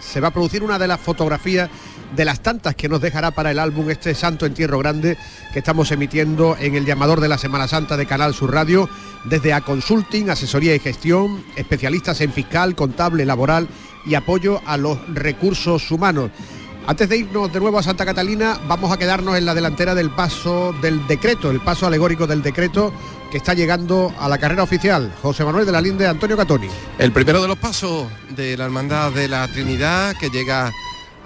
[0.00, 1.68] se va a producir una de las fotografías
[2.16, 5.18] de las tantas que nos dejará para el álbum este Santo Entierro Grande
[5.52, 8.88] que estamos emitiendo en el llamador de la Semana Santa de Canal Sur Radio,
[9.24, 13.68] desde A Consulting, asesoría y gestión, especialistas en fiscal, contable, laboral
[14.08, 16.30] y apoyo a los recursos humanos.
[16.86, 20.10] Antes de irnos de nuevo a Santa Catalina, vamos a quedarnos en la delantera del
[20.10, 22.94] paso del decreto, el paso alegórico del decreto
[23.30, 25.12] que está llegando a la carrera oficial.
[25.20, 26.68] José Manuel de la Linde, Antonio Catoni.
[26.98, 30.72] El primero de los pasos de la Hermandad de la Trinidad que llega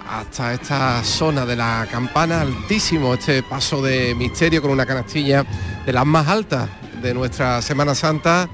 [0.09, 5.45] hasta esta zona de la campana, altísimo este paso de misterio con una canastilla
[5.85, 6.69] de las más altas
[7.01, 8.49] de nuestra Semana Santa,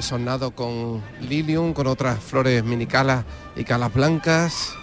[0.00, 3.24] sonado con lilium, con otras flores minicalas
[3.56, 4.74] y calas blancas.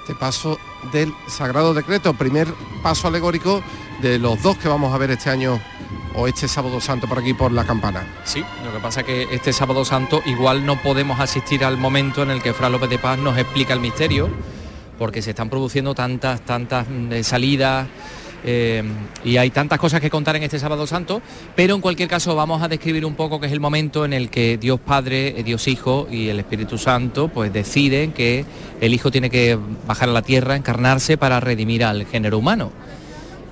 [0.00, 0.58] Este paso
[0.92, 3.62] del Sagrado Decreto, primer paso alegórico
[4.00, 5.60] de los dos que vamos a ver este año
[6.14, 8.04] o este sábado santo por aquí por la campana.
[8.24, 12.22] Sí, lo que pasa es que este sábado santo igual no podemos asistir al momento
[12.22, 14.28] en el que Fra López de Paz nos explica el misterio,
[14.98, 17.86] porque se están produciendo tantas, tantas eh, salidas.
[18.44, 18.82] Eh,
[19.24, 21.22] y hay tantas cosas que contar en este sábado santo,
[21.54, 24.30] pero en cualquier caso vamos a describir un poco que es el momento en el
[24.30, 28.44] que Dios Padre, eh, Dios Hijo y el Espíritu Santo pues deciden que
[28.80, 32.72] el Hijo tiene que bajar a la tierra, encarnarse para redimir al género humano.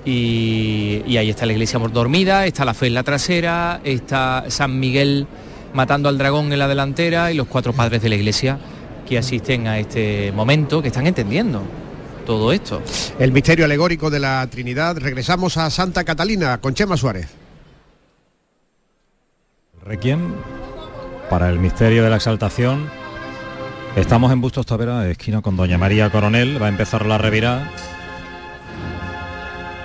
[0.05, 5.27] Y, ahí está la iglesia dormida, está la fe en la trasera, está San Miguel
[5.75, 8.59] matando al dragón en la delantera y los cuatro padres de la iglesia
[9.07, 11.62] que asisten a este momento, que están entendiendo
[12.25, 12.83] todo esto.
[13.18, 14.97] El misterio alegórico de la Trinidad.
[14.97, 17.29] Regresamos a Santa Catalina con Chema Suárez.
[19.85, 20.35] Requiem
[21.29, 22.89] para el misterio de la exaltación.
[23.97, 26.62] Estamos en Bustos Tavera, esquina con Doña María Coronel.
[26.62, 27.71] Va a empezar la revirada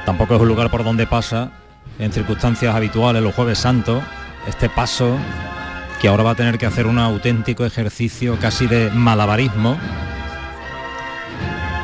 [0.06, 1.52] Tampoco es un lugar por donde pasa
[1.98, 4.04] en circunstancias habituales los jueves santos,
[4.48, 5.18] este paso
[6.00, 9.80] que ahora va a tener que hacer un auténtico ejercicio casi de malabarismo,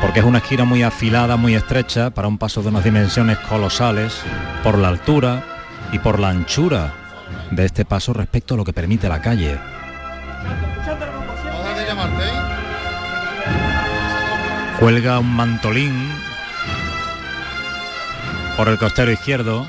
[0.01, 4.21] porque es una esquina muy afilada, muy estrecha, para un paso de unas dimensiones colosales,
[4.63, 5.43] por la altura
[5.91, 6.91] y por la anchura
[7.51, 9.57] de este paso respecto a lo que permite la calle.
[14.79, 16.11] Cuelga un mantolín
[18.57, 19.67] por el costero izquierdo.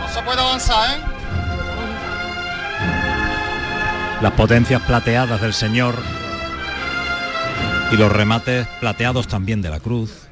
[0.00, 1.00] No se puede avanzar, ¿eh?
[4.20, 5.94] Las potencias plateadas del Señor
[7.92, 10.28] y los remates plateados también de la cruz.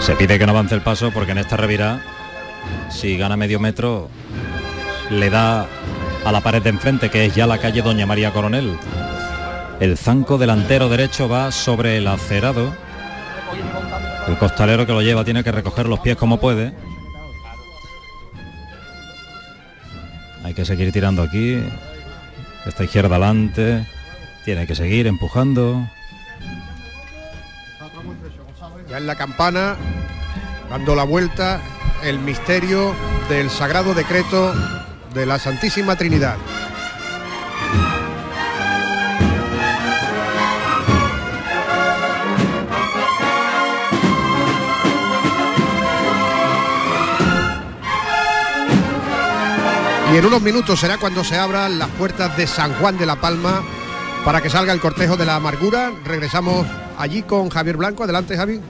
[0.00, 2.00] Se pide que no avance el paso porque en esta revirá,
[2.90, 4.08] si gana medio metro,
[5.10, 5.66] le da
[6.24, 8.76] a la pared de enfrente, que es ya la calle Doña María Coronel.
[9.80, 12.74] El zanco delantero derecho va sobre el acerado.
[14.26, 16.74] El costalero que lo lleva tiene que recoger los pies como puede.
[20.48, 21.62] Hay que seguir tirando aquí.
[22.64, 23.86] Esta izquierda adelante.
[24.46, 25.86] Tiene que seguir empujando.
[28.88, 29.76] Ya en la campana,
[30.70, 31.60] dando la vuelta,
[32.02, 32.94] el misterio
[33.28, 34.54] del sagrado decreto
[35.12, 36.38] de la Santísima Trinidad.
[50.12, 53.20] Y en unos minutos será cuando se abran las puertas de San Juan de la
[53.20, 53.62] Palma
[54.24, 55.92] para que salga el cortejo de la amargura.
[56.04, 58.04] Regresamos allí con Javier Blanco.
[58.04, 58.60] Adelante, Javi.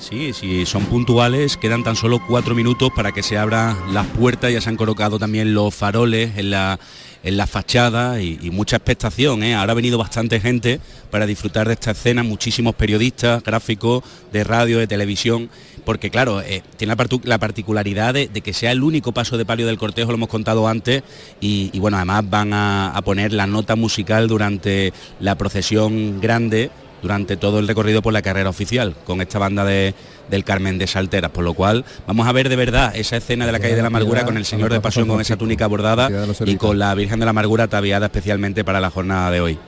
[0.00, 4.52] Sí, sí, son puntuales, quedan tan solo cuatro minutos para que se abran las puertas,
[4.52, 6.78] ya se han colocado también los faroles en la,
[7.22, 9.42] en la fachada y, mucha expectación.
[9.42, 9.54] ¿eh?
[9.54, 14.02] Ahora ha venido bastante gente para disfrutar de esta escena, muchísimos periodistas, gráficos
[14.32, 15.50] de radio, de televisión,
[15.84, 16.94] porque claro, eh, tiene
[17.24, 20.68] la, particularidad de, que sea el único paso de palio del cortejo, lo hemos contado
[20.68, 21.02] antes,
[21.40, 26.70] y, bueno, además van a poner la nota musical durante la procesión grande
[27.02, 29.94] durante todo el recorrido por la carrera oficial con esta banda de,
[30.30, 33.52] del Carmen de Salteras, por lo cual vamos a ver de verdad esa escena de
[33.52, 36.10] la calle de la Amargura con el Señor de Pasión con esa túnica bordada
[36.44, 39.58] y con la Virgen de la Amargura ataviada especialmente para la jornada de hoy.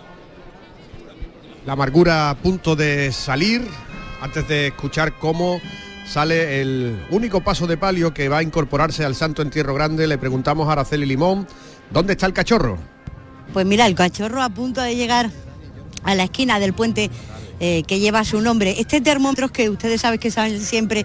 [1.66, 3.62] La amargura a punto de salir,
[4.22, 5.60] antes de escuchar cómo
[6.06, 10.18] sale el único paso de palio que va a incorporarse al Santo Entierro Grande, le
[10.18, 11.46] preguntamos a Araceli Limón,
[11.90, 12.78] ¿dónde está el cachorro?
[13.52, 15.30] Pues mira, el cachorro a punto de llegar
[16.02, 17.10] a la esquina del puente
[17.62, 18.76] eh, que lleva su nombre.
[18.78, 21.04] Este termómetro que ustedes saben que saben siempre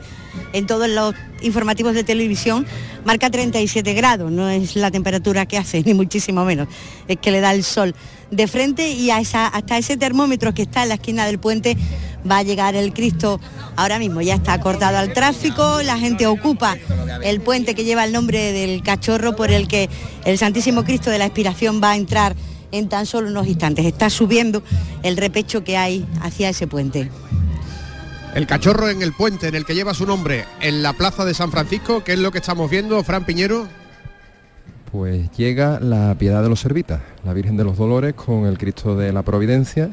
[0.54, 2.66] en todos los informativos de televisión
[3.04, 6.70] marca 37 grados, no es la temperatura que hace, ni muchísimo menos,
[7.10, 7.94] es que le da el sol
[8.32, 11.78] de frente y a esa, hasta ese termómetro que está en la esquina del puente
[12.30, 13.40] va a llegar el Cristo.
[13.76, 16.78] Ahora mismo ya está cortado al tráfico, la gente ocupa
[17.22, 19.90] el puente que lleva el nombre del cachorro por el que
[20.24, 22.36] el Santísimo Cristo de la Expiración va a entrar
[22.78, 23.86] en tan solo unos instantes.
[23.86, 24.64] Está subiendo
[25.04, 27.10] el repecho que hay hacia ese puente.
[28.36, 31.34] El cachorro en el puente en el que lleva su nombre, en la plaza de
[31.34, 33.66] San Francisco, ¿qué es lo que estamos viendo, Fran Piñero?
[34.92, 38.98] Pues llega la piedad de los servitas, la Virgen de los Dolores con el Cristo
[38.98, 39.90] de la Providencia,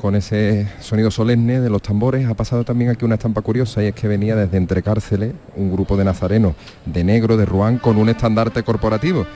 [0.00, 2.28] con ese sonido solemne de los tambores.
[2.28, 5.70] Ha pasado también aquí una estampa curiosa y es que venía desde Entre Cárceles un
[5.70, 6.54] grupo de nazarenos
[6.86, 9.26] de negro de Rouen con un estandarte corporativo.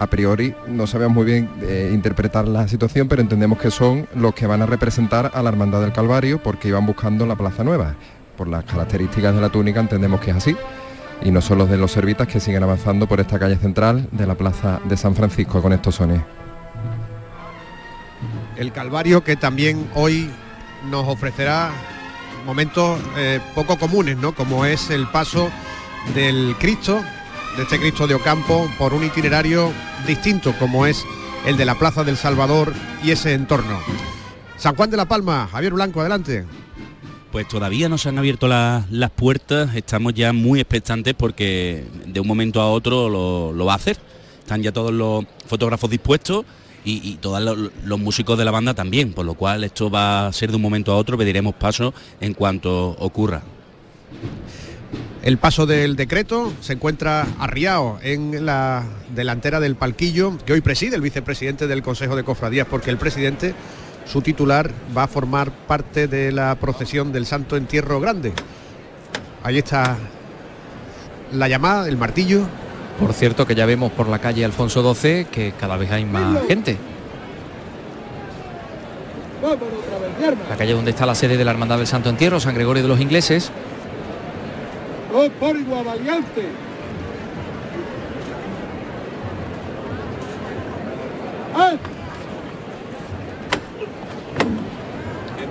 [0.00, 4.34] A priori no sabemos muy bien eh, interpretar la situación, pero entendemos que son los
[4.34, 7.96] que van a representar a la Hermandad del Calvario porque iban buscando la Plaza Nueva.
[8.34, 10.56] Por las características de la túnica entendemos que es así
[11.22, 14.26] y no son los de los servitas que siguen avanzando por esta calle central de
[14.26, 16.22] la plaza de San Francisco con estos sones.
[18.56, 20.30] El Calvario que también hoy
[20.90, 21.72] nos ofrecerá
[22.46, 24.34] momentos eh, poco comunes, ¿no?
[24.34, 25.50] Como es el paso
[26.14, 27.02] del Cristo,
[27.60, 29.70] de este Cristo de Ocampo, por un itinerario
[30.06, 31.04] distinto, como es
[31.44, 32.72] el de la Plaza del Salvador
[33.04, 33.78] y ese entorno.
[34.56, 36.46] San Juan de la Palma, Javier Blanco, adelante.
[37.30, 42.18] Pues todavía no se han abierto la- las puertas, estamos ya muy expectantes porque de
[42.18, 43.98] un momento a otro lo, va a hacer.
[44.38, 46.46] Están ya todos los fotógrafos dispuestos
[46.82, 50.48] y, todos los músicos de la banda también, por lo cual esto va a ser
[50.48, 51.92] de un momento a otro, pediremos paso
[52.22, 53.42] en cuanto ocurra.
[55.22, 60.96] El paso del decreto se encuentra arriado en la delantera del palquillo que hoy preside
[60.96, 63.54] el vicepresidente del Consejo de Cofradías, porque el presidente,
[64.06, 68.32] su titular, va a formar parte de la procesión del Santo Entierro Grande.
[69.42, 69.98] Ahí está
[71.32, 72.46] la llamada, el martillo.
[72.98, 76.46] Por cierto que ya vemos por la calle Alfonso XII que cada vez hay más
[76.46, 76.78] gente.
[80.48, 82.88] La calle donde está la sede de la Hermandad del Santo Entierro, San Gregorio de
[82.88, 83.52] los Ingleses.
[85.10, 86.48] Por igual valiente.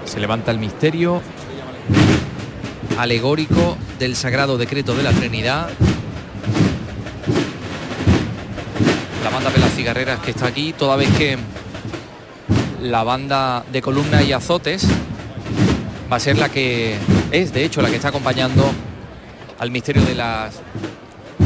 [0.05, 1.21] Se levanta el misterio
[2.97, 5.69] alegórico del Sagrado Decreto de la Trinidad.
[9.23, 11.37] La banda de las cigarreras que está aquí, toda vez que
[12.81, 14.87] la banda de columna y azotes
[16.11, 16.95] va a ser la que
[17.31, 18.63] es, de hecho, la que está acompañando
[19.59, 20.49] al misterio de la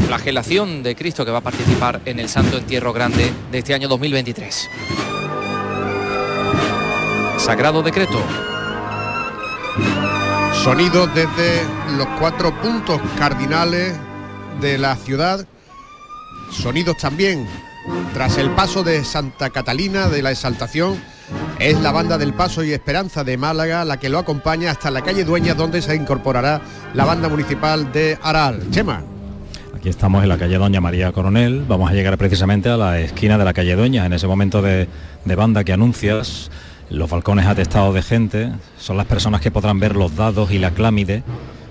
[0.06, 3.88] flagelación de Cristo que va a participar en el Santo Entierro Grande de este año
[3.88, 4.70] 2023.
[7.38, 8.22] Sagrado Decreto.
[10.62, 11.62] Sonidos desde
[11.96, 13.94] los cuatro puntos cardinales
[14.60, 15.46] de la ciudad.
[16.50, 17.46] Sonidos también
[18.14, 21.02] tras el paso de Santa Catalina de la Exaltación.
[21.58, 25.02] Es la banda del Paso y Esperanza de Málaga la que lo acompaña hasta la
[25.02, 26.60] calle Dueña donde se incorporará
[26.94, 28.60] la banda municipal de Aral.
[28.70, 29.02] Chema.
[29.74, 31.64] Aquí estamos en la calle Doña María Coronel.
[31.68, 34.88] Vamos a llegar precisamente a la esquina de la calle Dueña, en ese momento de,
[35.24, 36.50] banda que anuncias.
[36.90, 40.72] Los balcones atestados de gente son las personas que podrán ver los dados y la
[40.72, 41.22] clámide,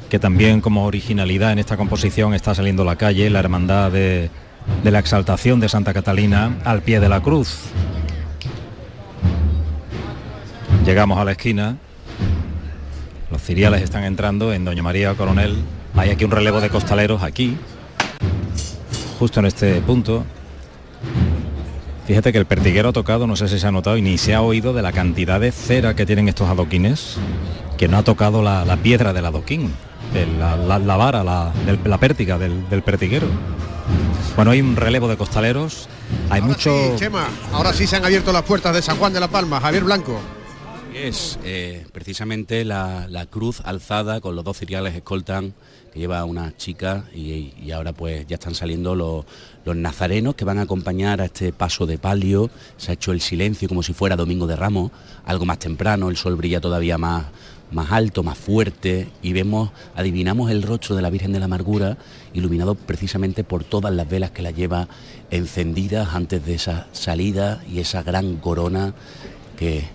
[0.09, 4.29] que también como originalidad en esta composición está saliendo la calle, la hermandad de
[4.83, 7.57] la exaltación de Santa Catalina al pie de la cruz.
[10.85, 11.77] Llegamos a la esquina,
[13.31, 15.55] los ciriales están entrando en Doña María Coronel,
[15.95, 17.55] hay aquí un relevo de costaleros aquí,
[19.17, 20.25] justo en este punto.
[22.05, 24.35] Fíjate que el pertiguero ha tocado, no sé si se ha notado y ni se
[24.35, 27.15] ha oído de la cantidad de cera que tienen estos adoquines,
[27.77, 29.71] que no ha tocado la, la piedra del adoquín,
[30.37, 33.27] la, la- la vara, la, del- pértiga del, del pertiguero.
[34.35, 35.87] Bueno, hay un relevo de costaleros,
[36.29, 36.75] hay mucho...
[36.75, 39.61] Sí, Chema, ahora sí se han abierto las puertas de San Juan de la Palma.
[39.61, 40.19] Javier Blanco.
[40.93, 45.55] Es eh, precisamente la, la cruz alzada con los dos ciriales escoltan
[45.91, 49.25] que lleva una chica y, ahora pues ya están saliendo los,
[49.65, 52.49] los nazarenos que van a acompañar a este paso de palio.
[52.77, 54.91] Se ha hecho el silencio como si fuera Domingo de Ramos,
[55.25, 57.25] algo más temprano, el sol brilla todavía más,
[57.71, 61.97] más alto, más fuerte y vemos, adivinamos el rostro de la Virgen de la Amargura
[62.33, 64.87] iluminado precisamente por todas las velas que la lleva
[65.31, 68.93] encendidas antes de esa salida y esa gran corona
[69.57, 69.85] que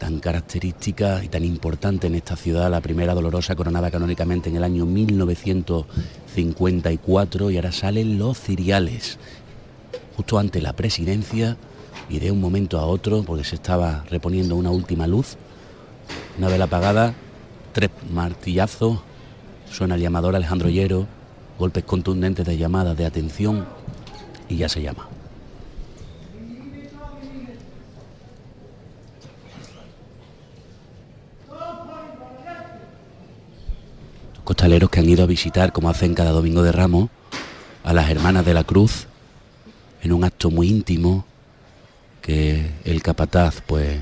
[0.00, 4.64] tan característica y tan importante en esta ciudad, la primera dolorosa coronada canónicamente en el
[4.64, 9.18] año 1954 y ahora salen los ciriales,
[10.16, 11.58] justo ante la presidencia
[12.08, 15.36] y de un momento a otro, porque se estaba reponiendo una última luz,
[16.38, 17.12] una vela apagada,
[17.74, 19.00] tres martillazos,
[19.70, 21.06] suena el llamador Alejandro Llero,
[21.58, 23.66] golpes contundentes de llamada de atención
[24.48, 25.09] y ya se llama.
[34.50, 37.08] Costaleros que han ido a visitar, como hacen cada domingo de Ramos,
[37.84, 39.06] a las hermanas de la Cruz,
[40.02, 41.24] en un acto muy íntimo,
[42.20, 44.00] que el capataz pues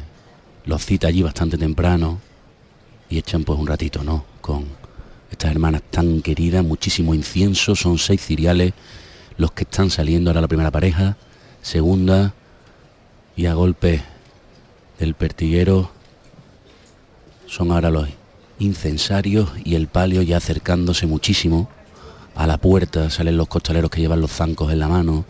[0.64, 2.18] los cita allí bastante temprano
[3.10, 4.24] y echan pues un ratito, ¿no?
[4.40, 4.64] Con
[5.30, 8.72] estas hermanas tan queridas, muchísimo incienso, son seis ciriales
[9.36, 11.18] los que están saliendo ahora la primera pareja,
[11.60, 12.32] segunda
[13.36, 14.02] y a golpe
[14.98, 15.90] del pertiguero
[17.46, 18.08] son ahora los
[18.58, 21.68] incensarios y el palio ya acercándose muchísimo.
[22.34, 25.24] A la puerta salen los costaleros que llevan los zancos en la mano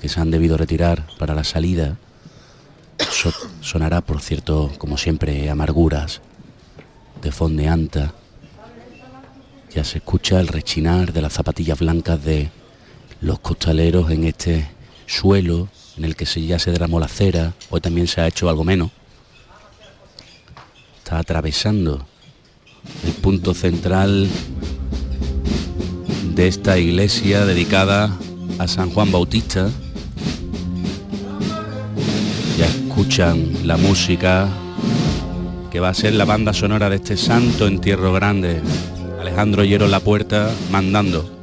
[0.00, 1.96] que se han debido retirar para la salida.
[3.10, 6.20] So- sonará por cierto como siempre amarguras
[7.22, 8.14] de fondeanta.
[9.74, 12.50] Ya se escucha el rechinar de las zapatillas blancas de
[13.20, 14.68] los costaleros en este
[15.06, 17.52] suelo en el que se, ya se derramó la cera.
[17.68, 18.90] Hoy también se ha hecho algo menos.
[20.98, 22.06] Está atravesando
[23.04, 24.28] el punto central
[26.34, 28.16] de esta iglesia dedicada
[28.58, 29.68] a San Juan Bautista.
[32.58, 34.48] Ya escuchan la música
[35.70, 38.60] que va a ser la banda sonora de este santo entierro grande.
[39.20, 41.39] Alejandro Hierro la puerta mandando.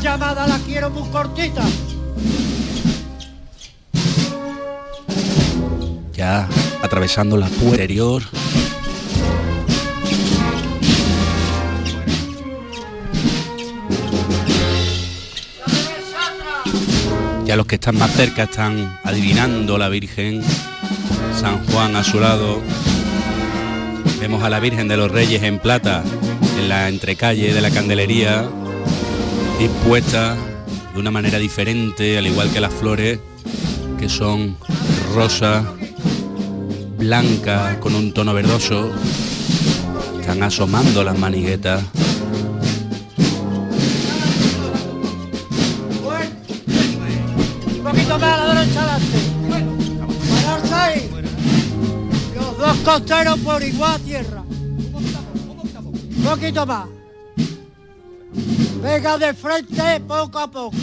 [0.00, 1.62] Llamada la quiero muy cortita.
[6.14, 6.48] Ya
[6.82, 8.22] atravesando la puerta exterior.
[17.44, 20.42] Ya los que están más cerca están adivinando la Virgen.
[21.38, 22.60] San Juan a su lado.
[24.20, 26.04] Vemos a la Virgen de los Reyes en plata
[26.60, 28.48] en la entrecalle de la Candelería,
[29.60, 30.38] dispuesta
[30.94, 33.20] de una manera diferente, al igual que las flores,
[33.98, 34.56] que son
[35.14, 35.74] rosa,
[36.96, 38.90] blanca, con un tono verdoso.
[40.18, 41.84] Están asomando las maniguetas.
[52.34, 54.42] Los dos costeros por igual tierra.
[56.16, 56.99] Un poquito más.
[58.82, 60.76] Venga de frente poco a poco.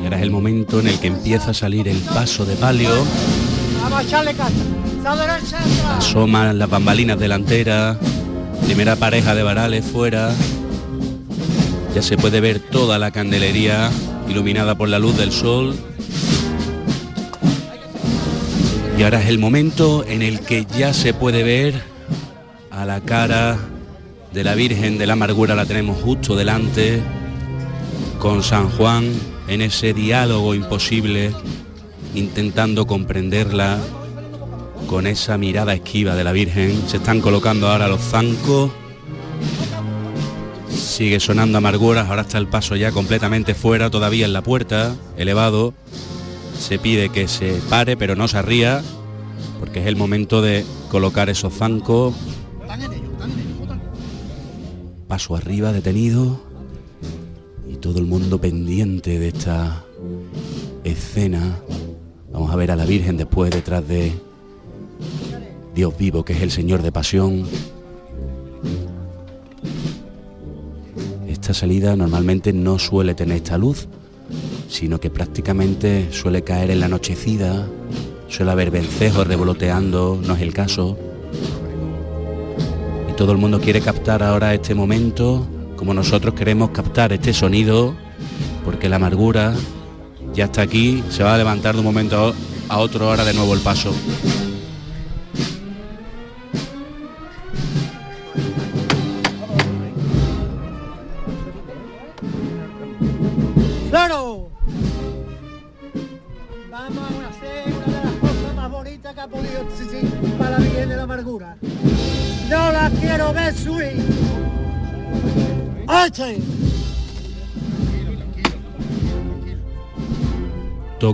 [0.00, 2.90] Y ahora es el momento en el que empieza a salir el paso de palio.
[5.98, 7.96] Asoman las bambalinas delanteras.
[8.64, 10.30] Primera pareja de varales fuera.
[11.94, 13.90] Ya se puede ver toda la candelería
[14.28, 15.74] iluminada por la luz del sol.
[18.98, 21.82] Y ahora es el momento en el que ya se puede ver
[22.70, 23.58] a la cara
[24.34, 27.00] de la Virgen de la Amargura, la tenemos justo delante,
[28.18, 29.12] con San Juan
[29.46, 31.32] en ese diálogo imposible,
[32.16, 33.78] intentando comprenderla,
[34.88, 36.82] con esa mirada esquiva de la Virgen.
[36.88, 38.72] Se están colocando ahora los zancos.
[40.68, 45.74] Sigue sonando amarguras, ahora está el paso ya completamente fuera, todavía en la puerta, elevado.
[46.58, 48.82] Se pide que se pare, pero no se arría,
[49.60, 52.14] porque es el momento de colocar esos zancos.
[55.14, 56.40] Paso arriba, detenido.
[57.70, 59.84] Y todo el mundo pendiente de esta
[60.82, 61.60] escena.
[62.32, 64.12] Vamos a ver a la Virgen después detrás de
[65.72, 67.44] Dios vivo, que es el Señor de Pasión.
[71.28, 73.86] Esta salida normalmente no suele tener esta luz,
[74.68, 77.68] sino que prácticamente suele caer en la anochecida,
[78.26, 81.13] suele haber vencejos revoloteando, no es el caso.
[83.16, 85.46] Todo el mundo quiere captar ahora este momento,
[85.76, 87.94] como nosotros queremos captar este sonido,
[88.64, 89.54] porque la amargura
[90.34, 92.34] ya está aquí, se va a levantar de un momento
[92.68, 93.94] a otro ahora de nuevo el paso.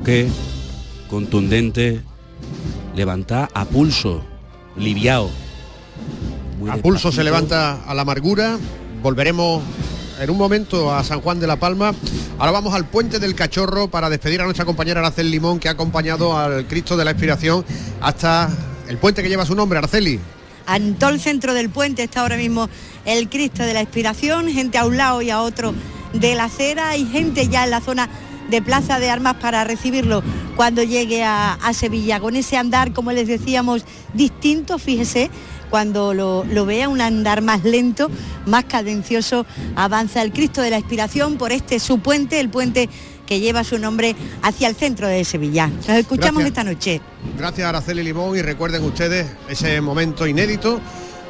[0.00, 0.28] Toque
[1.10, 2.00] contundente,
[2.96, 4.24] levantar a pulso,
[4.74, 5.28] liviao.
[6.58, 8.56] Muy A pulso se levanta a la amargura.
[9.02, 9.62] Volveremos
[10.18, 11.92] en un momento a San Juan de la Palma.
[12.38, 15.72] Ahora vamos al puente del Cachorro para despedir a nuestra compañera Araceli Limón que ha
[15.72, 17.62] acompañado al Cristo de la Inspiración
[18.00, 18.48] hasta
[18.88, 20.18] el puente que lleva su nombre, Araceli.
[20.66, 22.70] En todo el centro del puente está ahora mismo
[23.04, 25.74] el Cristo de la Inspiración, gente a un lado y a otro
[26.14, 28.08] de la acera y gente ya en la zona
[28.50, 30.22] de Plaza de Armas para recibirlo
[30.56, 33.84] cuando llegue a, a Sevilla, con ese andar, como les decíamos,
[34.14, 35.30] distinto, fíjese,
[35.70, 38.10] cuando lo, lo vea, un andar más lento,
[38.44, 39.46] más cadencioso,
[39.76, 42.90] avanza el Cristo de la Inspiración por este su puente, el puente
[43.26, 45.68] que lleva su nombre hacia el centro de Sevilla.
[45.68, 46.48] Nos escuchamos Gracias.
[46.48, 47.00] esta noche.
[47.38, 50.80] Gracias Araceli Limón y recuerden ustedes ese momento inédito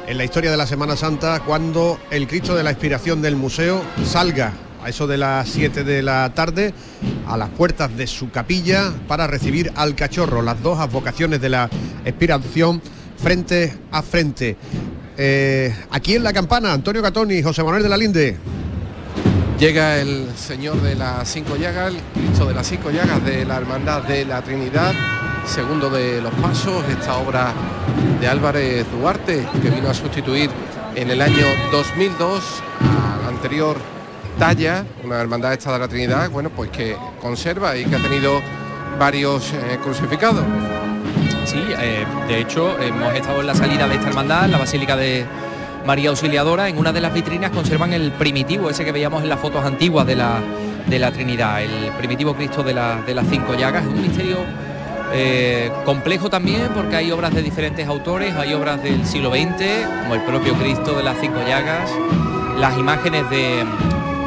[0.07, 3.83] en la historia de la Semana Santa cuando el Cristo de la Inspiración del museo
[4.03, 4.51] salga
[4.83, 6.73] a eso de las 7 de la tarde
[7.27, 11.69] a las puertas de su capilla para recibir al cachorro, las dos advocaciones de la
[12.05, 12.81] Inspiración
[13.17, 14.57] frente a frente.
[15.17, 18.37] Eh, aquí en la campana, Antonio Catoni José Manuel de la Linde.
[19.59, 23.57] Llega el Señor de las Cinco Llagas, el Cristo de las Cinco Llagas de la
[23.57, 24.93] Hermandad de la Trinidad,
[25.45, 27.53] segundo de los pasos, esta obra
[28.19, 30.49] de Álvarez Duarte, que vino a sustituir
[30.95, 32.43] en el año 2002
[32.79, 33.77] a la anterior
[34.37, 38.41] talla, una hermandad esta de la Trinidad, bueno, pues que conserva y que ha tenido
[38.99, 40.43] varios eh, crucificados.
[41.45, 45.25] Sí, eh, de hecho hemos estado en la salida de esta hermandad, la Basílica de
[45.85, 46.69] María Auxiliadora.
[46.69, 50.05] En una de las vitrinas conservan el primitivo, ese que veíamos en las fotos antiguas
[50.05, 50.39] de la,
[50.87, 53.85] de la Trinidad, el primitivo Cristo de, de las cinco llagas.
[53.85, 54.37] Un misterio
[55.13, 60.15] eh, complejo también porque hay obras de diferentes autores, hay obras del siglo XX, como
[60.15, 61.91] el propio Cristo de las cinco llagas,
[62.57, 63.65] las imágenes de,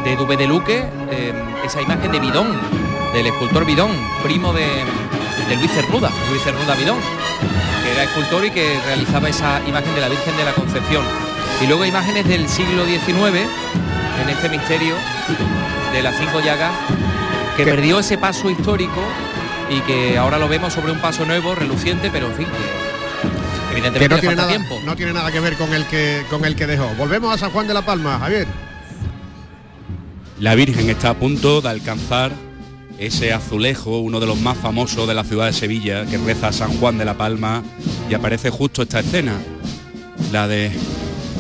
[0.05, 1.33] de Dubé de Luque, eh,
[1.65, 2.49] esa imagen de Bidón,
[3.15, 3.91] del escultor Bidón,
[4.23, 4.67] primo de,
[5.49, 6.99] de Luis Cernuda, Luis Cernuda Bidón,
[7.83, 11.05] que era escultor y que realizaba esa imagen de la Virgen de la Concepción.
[11.63, 13.49] Y luego imágenes del siglo XIX
[14.23, 14.95] en este misterio
[15.93, 16.73] de las cinco llagas,
[17.57, 19.01] que perdió ese paso histórico
[19.71, 24.01] y que ahora lo vemos sobre un paso nuevo, reluciente, pero en fin, que evidentemente
[24.01, 24.81] que no tiene, nada, tiempo.
[24.85, 26.89] no tiene nada que ver con el que con el que dejó.
[26.99, 28.47] Volvemos a San Juan de la Palma, Javier.
[30.41, 32.33] La Virgen está a punto de alcanzar
[32.99, 36.77] ese azulejo, uno de los más famosos de la ciudad de Sevilla, que reza San
[36.79, 37.63] Juan de la Palma
[38.11, 39.41] y aparece justo esta escena,
[40.33, 40.73] la de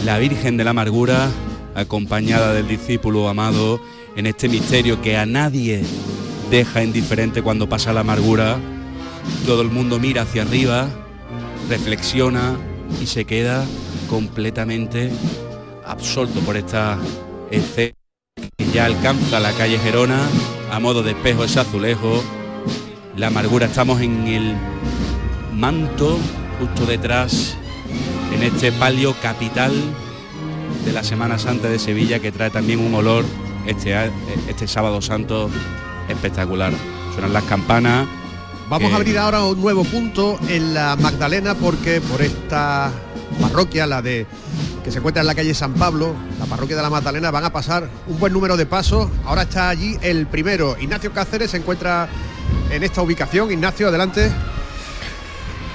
[0.04, 1.28] la Virgen de la Amargura,
[1.74, 3.80] acompañada del discípulo amado
[4.14, 5.82] en este misterio que a nadie
[6.50, 8.58] deja indiferente cuando pasa la amargura.
[9.44, 10.88] Todo el mundo mira hacia arriba,
[11.68, 12.56] reflexiona
[13.02, 13.64] y se queda
[14.08, 15.10] completamente
[15.84, 16.96] absorto por esta
[17.50, 18.03] escena
[18.56, 20.20] que ya alcanza la calle Gerona
[20.72, 22.22] a modo de espejo ese azulejo.
[23.16, 24.56] La amargura estamos en el
[25.52, 26.18] manto
[26.58, 27.56] justo detrás
[28.34, 29.72] en este palio capital
[30.84, 33.24] de la Semana Santa de Sevilla que trae también un olor
[33.66, 33.94] este,
[34.48, 35.48] este sábado santo
[36.08, 36.72] espectacular.
[37.12, 38.06] Suenan las campanas.
[38.68, 42.90] Vamos que- a abrir ahora un nuevo punto en la Magdalena porque por esta
[43.40, 44.26] parroquia, la de
[44.84, 47.50] que se encuentra en la calle San Pablo, la parroquia de la Magdalena, van a
[47.50, 49.10] pasar un buen número de pasos.
[49.24, 50.76] Ahora está allí el primero.
[50.78, 52.06] Ignacio Cáceres se encuentra
[52.70, 53.50] en esta ubicación.
[53.50, 54.30] Ignacio, adelante.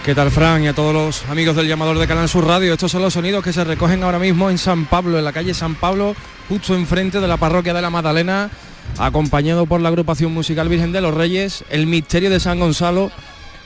[0.06, 0.64] ¿Qué tal, Fran?
[0.64, 2.72] Y a todos los amigos del llamador de Canal Sur Radio.
[2.72, 5.56] Estos son los sonidos que se recogen ahora mismo en San Pablo, en la calle
[5.56, 6.16] San Pablo,
[6.48, 8.52] justo enfrente de la parroquia de la Magdalena,
[9.00, 13.12] acompañado por la agrupación musical Virgen de los Reyes, el misterio de San Gonzalo,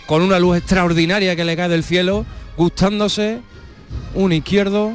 [0.05, 2.25] con una luz extraordinaria que le cae del cielo,
[2.57, 3.41] gustándose,
[4.13, 4.93] un izquierdo,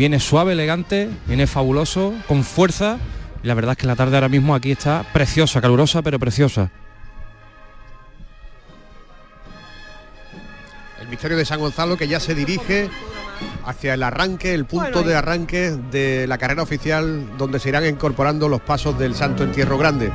[0.00, 2.96] viene suave, elegante, viene fabuloso, con fuerza.
[3.44, 6.70] Y la verdad es que la tarde ahora mismo aquí está preciosa, calurosa, pero preciosa.
[11.02, 12.88] El misterio de San Gonzalo que ya se dirige
[13.66, 18.48] hacia el arranque, el punto de arranque de la carrera oficial donde se irán incorporando
[18.48, 20.10] los pasos del Santo Entierro Grande.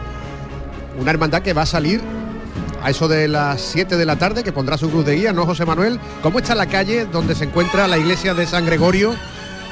[1.00, 2.02] Una hermandad que va a salir
[2.82, 5.46] a eso de las 7 de la tarde, que pondrá su cruz de guía, ¿no,
[5.46, 6.00] José Manuel?
[6.24, 9.14] ¿Cómo está la calle donde se encuentra la iglesia de San Gregorio?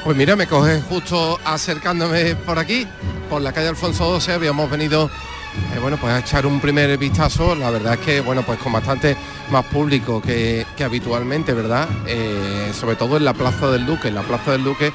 [0.03, 2.85] Pues mira, me coge justo acercándome por aquí,
[3.29, 5.09] por la calle Alfonso XII, habíamos venido
[5.73, 8.73] eh, bueno, pues a echar un primer vistazo, la verdad es que, bueno, pues con
[8.73, 9.15] bastante
[9.49, 11.87] más público que, que habitualmente, ¿verdad?
[12.05, 14.91] Eh, sobre todo en la Plaza del Duque, en la Plaza del Duque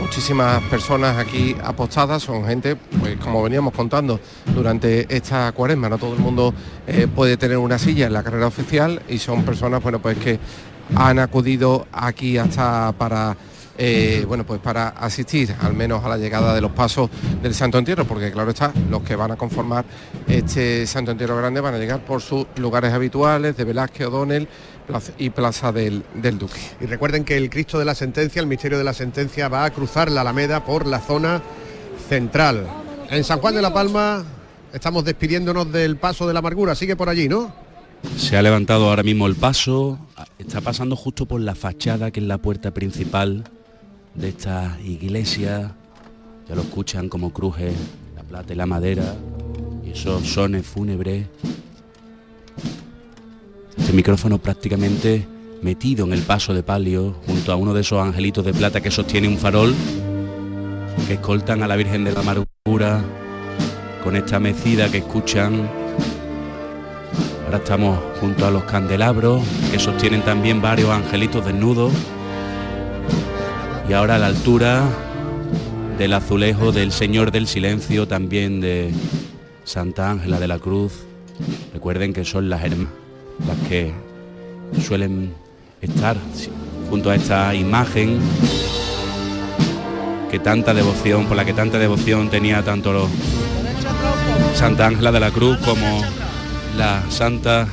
[0.00, 4.20] muchísimas personas aquí apostadas, son gente, pues como veníamos contando
[4.54, 6.52] durante esta cuaresma, no todo el mundo
[6.86, 10.38] eh, puede tener una silla en la carrera oficial y son personas, bueno, pues que
[10.96, 13.36] han acudido aquí hasta para
[13.78, 17.08] eh, bueno, pues para asistir al menos a la llegada de los pasos
[17.42, 19.84] del Santo Entierro, porque claro está, los que van a conformar
[20.28, 24.48] este Santo Entierro Grande van a llegar por sus lugares habituales de Velázquez, O'Donnell
[25.18, 26.60] y Plaza del, del Duque.
[26.80, 29.70] Y recuerden que el Cristo de la Sentencia, el misterio de la Sentencia, va a
[29.70, 31.42] cruzar la Alameda por la zona
[32.08, 32.66] central.
[33.10, 34.24] En San Juan de la Palma
[34.72, 37.54] estamos despidiéndonos del paso de la amargura, sigue por allí, ¿no?
[38.16, 39.98] Se ha levantado ahora mismo el paso,
[40.38, 43.44] está pasando justo por la fachada que es la puerta principal
[44.14, 45.74] de esta iglesia.
[46.48, 47.72] Ya lo escuchan como cruje
[48.16, 49.14] la plata y la madera
[49.84, 51.26] y esos sones fúnebres.
[53.76, 55.26] Este micrófono prácticamente
[55.62, 58.90] metido en el paso de palio junto a uno de esos angelitos de plata que
[58.90, 59.74] sostiene un farol
[61.06, 63.02] que escoltan a la Virgen de la Amargura
[64.02, 65.68] con esta mecida que escuchan
[67.52, 71.92] Ahora estamos junto a los candelabros que sostienen también varios angelitos desnudos.
[73.88, 74.84] Y ahora a la altura
[75.98, 78.92] del azulejo del Señor del Silencio, también de
[79.64, 80.92] Santa Ángela de la Cruz.
[81.72, 82.88] Recuerden que son las, herma-
[83.46, 83.92] las que
[84.86, 85.32] suelen
[85.80, 86.16] estar
[86.88, 88.18] junto a esta imagen
[90.30, 93.08] que tanta devoción, por la que tanta devoción tenía tanto los
[94.54, 96.02] Santa Ángela de la Cruz como
[96.78, 97.68] la Santa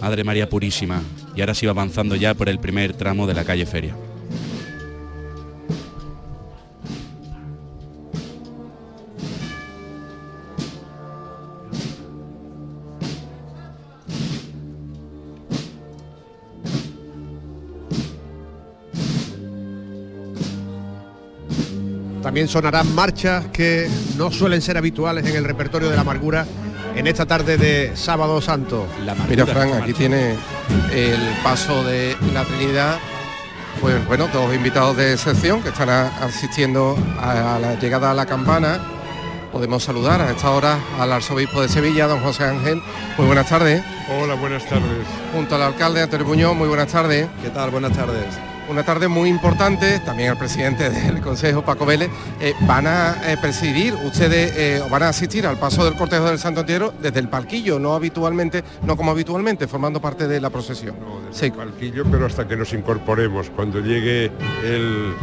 [0.00, 1.02] Madre María Purísima.
[1.34, 3.94] Y ahora se va avanzando ya por el primer tramo de la calle Feria.
[22.28, 26.44] También sonarán marchas que no suelen ser habituales en el repertorio de la amargura
[26.94, 28.86] en esta tarde de sábado santo.
[29.30, 30.34] Mira, Fran, aquí tiene
[30.92, 32.98] el paso de la Trinidad.
[33.80, 38.14] Pues bueno, dos invitados de sección que están a- asistiendo a, a la llegada a
[38.14, 38.78] la campana.
[39.50, 42.82] Podemos saludar a esta hora al arzobispo de Sevilla, don José Ángel.
[43.16, 43.82] Muy buenas tardes.
[44.20, 44.84] Hola, buenas tardes.
[45.32, 47.26] Junto al alcalde Antonio Muñoz, muy buenas tardes.
[47.42, 47.70] ¿Qué tal?
[47.70, 48.26] Buenas tardes.
[48.68, 52.10] Una tarde muy importante, también el presidente del Consejo, Paco Vélez,
[52.40, 56.38] eh, van a eh, presidir ustedes, eh, van a asistir al paso del cortejo del
[56.38, 60.96] Santo Entierro desde el palquillo, no habitualmente, no como habitualmente, formando parte de la procesión.
[61.30, 61.46] Sí.
[61.46, 64.30] El palquillo, pero hasta que nos incorporemos, cuando llegue
[64.64, 65.14] el,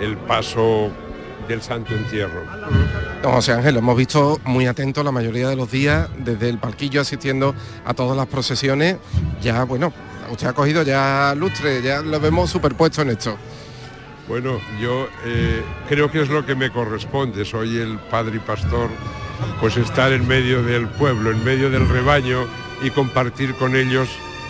[0.00, 0.90] el paso
[1.48, 2.42] del Santo Entierro.
[3.22, 6.58] Don José Ángel, lo hemos visto muy atento la mayoría de los días desde el
[6.58, 8.96] palquillo asistiendo a todas las procesiones.
[9.42, 9.92] Ya, bueno,
[10.30, 13.36] usted ha cogido ya lustre, ya lo vemos superpuesto en esto.
[14.28, 18.88] Bueno, yo eh, creo que es lo que me corresponde, soy el padre y pastor,
[19.60, 22.46] pues estar en medio del pueblo, en medio del rebaño
[22.82, 24.08] y compartir con ellos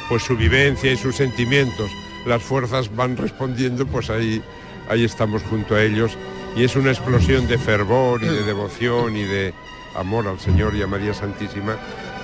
[0.09, 1.91] pues su vivencia y sus sentimientos.
[2.27, 4.43] Las fuerzas van respondiendo, pues ahí,
[4.91, 6.19] ahí estamos junto a ellos
[6.57, 9.55] y es una explosión de fervor y de devoción y de
[9.95, 11.77] amor al Señor y a María Santísima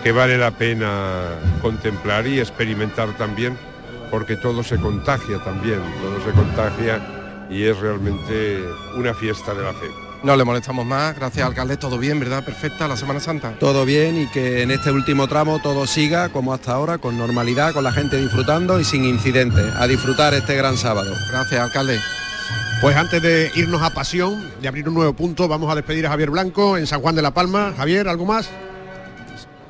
[0.03, 1.29] que vale la pena
[1.61, 3.57] contemplar y experimentar también,
[4.11, 8.65] porque todo se contagia también, todo se contagia y es realmente
[8.97, 9.87] una fiesta de la fe.
[10.23, 12.45] No le molestamos más, gracias alcalde, todo bien, ¿verdad?
[12.45, 13.53] Perfecta la Semana Santa.
[13.59, 17.73] Todo bien y que en este último tramo todo siga como hasta ahora, con normalidad,
[17.75, 19.75] con la gente disfrutando y sin incidentes.
[19.77, 21.13] A disfrutar este gran sábado.
[21.31, 22.01] Gracias, alcalde.
[22.81, 26.11] Pues antes de irnos a Pasión, de abrir un nuevo punto, vamos a despedir a
[26.11, 27.73] Javier Blanco en San Juan de la Palma.
[27.77, 28.51] Javier, ¿algo más?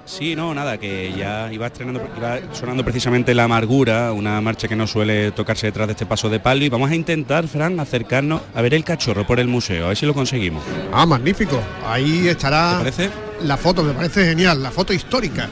[0.06, 4.76] Sí, no, nada, que ya iba estrenando, iba sonando precisamente La Amargura, una marcha que
[4.76, 8.40] no suele tocarse detrás de este paso de palo y vamos a intentar, Fran, acercarnos
[8.54, 10.62] a ver el cachorro por el museo, a ver si lo conseguimos.
[10.92, 11.60] Ah, magnífico.
[11.84, 13.10] Ahí estará ¿Te parece?
[13.42, 15.48] la foto, me parece genial, la foto histórica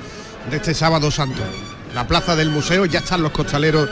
[0.49, 1.43] de este sábado santo.
[1.93, 3.89] La plaza del museo, ya están los costaleros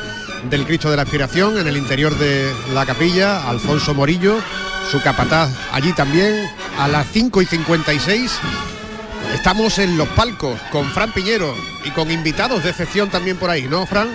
[0.48, 4.36] del Cristo de la Aspiración en el interior de la capilla, Alfonso Morillo,
[4.90, 6.48] su capataz allí también,
[6.78, 8.40] a las 5 y 56
[9.34, 11.54] Estamos en los palcos con Fran Piñero
[11.84, 14.08] y con invitados de excepción también por ahí, ¿no, Fran?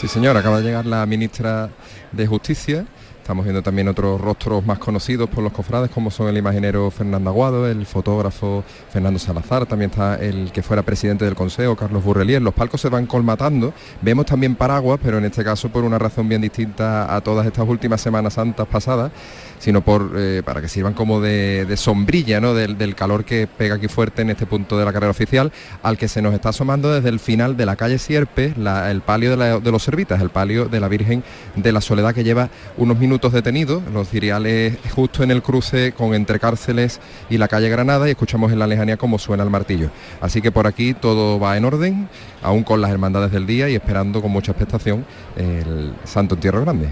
[0.00, 1.70] Sí, señor, acaba de llegar la ministra
[2.12, 2.86] de Justicia.
[3.20, 7.28] Estamos viendo también otros rostros más conocidos por los cofrades, como son el imaginero Fernando
[7.30, 8.62] Aguado, el fotógrafo
[8.92, 12.40] Fernando Salazar, también está el que fuera presidente del Consejo, Carlos Burrelier.
[12.40, 13.74] Los palcos se van colmatando.
[14.00, 17.68] Vemos también paraguas, pero en este caso por una razón bien distinta a todas estas
[17.68, 19.10] últimas Semanas Santas pasadas
[19.58, 22.54] sino por, eh, para que sirvan como de, sombrilla ¿no?
[22.54, 25.52] del, del, calor que pega aquí fuerte en este punto de la carrera oficial,
[25.82, 29.36] al que se nos está asomando desde el final de la calle Sierpe, el palio
[29.36, 31.22] de, los Servitas, el palio de la Virgen
[31.54, 36.14] de la Soledad que lleva unos minutos detenido, los ciriales justo en el cruce con
[36.14, 37.00] entre cárceles
[37.30, 39.90] y la calle Granada y escuchamos en la lejanía cómo suena el martillo.
[40.20, 42.08] Así que por aquí todo va en orden,
[42.42, 45.04] aún con las hermandades del día y esperando con mucha expectación
[45.36, 46.88] el Santo Entierro Grande.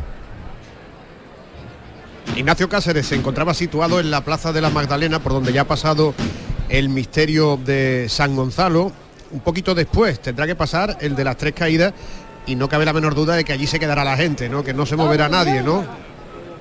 [2.37, 5.69] Ignacio Cáceres se encontraba situado en la Plaza de la Magdalena, por donde ya ha
[5.69, 6.15] pasado
[6.69, 8.93] el misterio de San Gonzalo.
[9.31, 11.93] Un poquito después tendrá que pasar el de las tres caídas
[12.47, 14.65] y no cabe la menor duda de que allí se quedará la gente, ¿no?
[14.65, 15.85] Que no se moverá nadie, ¿no?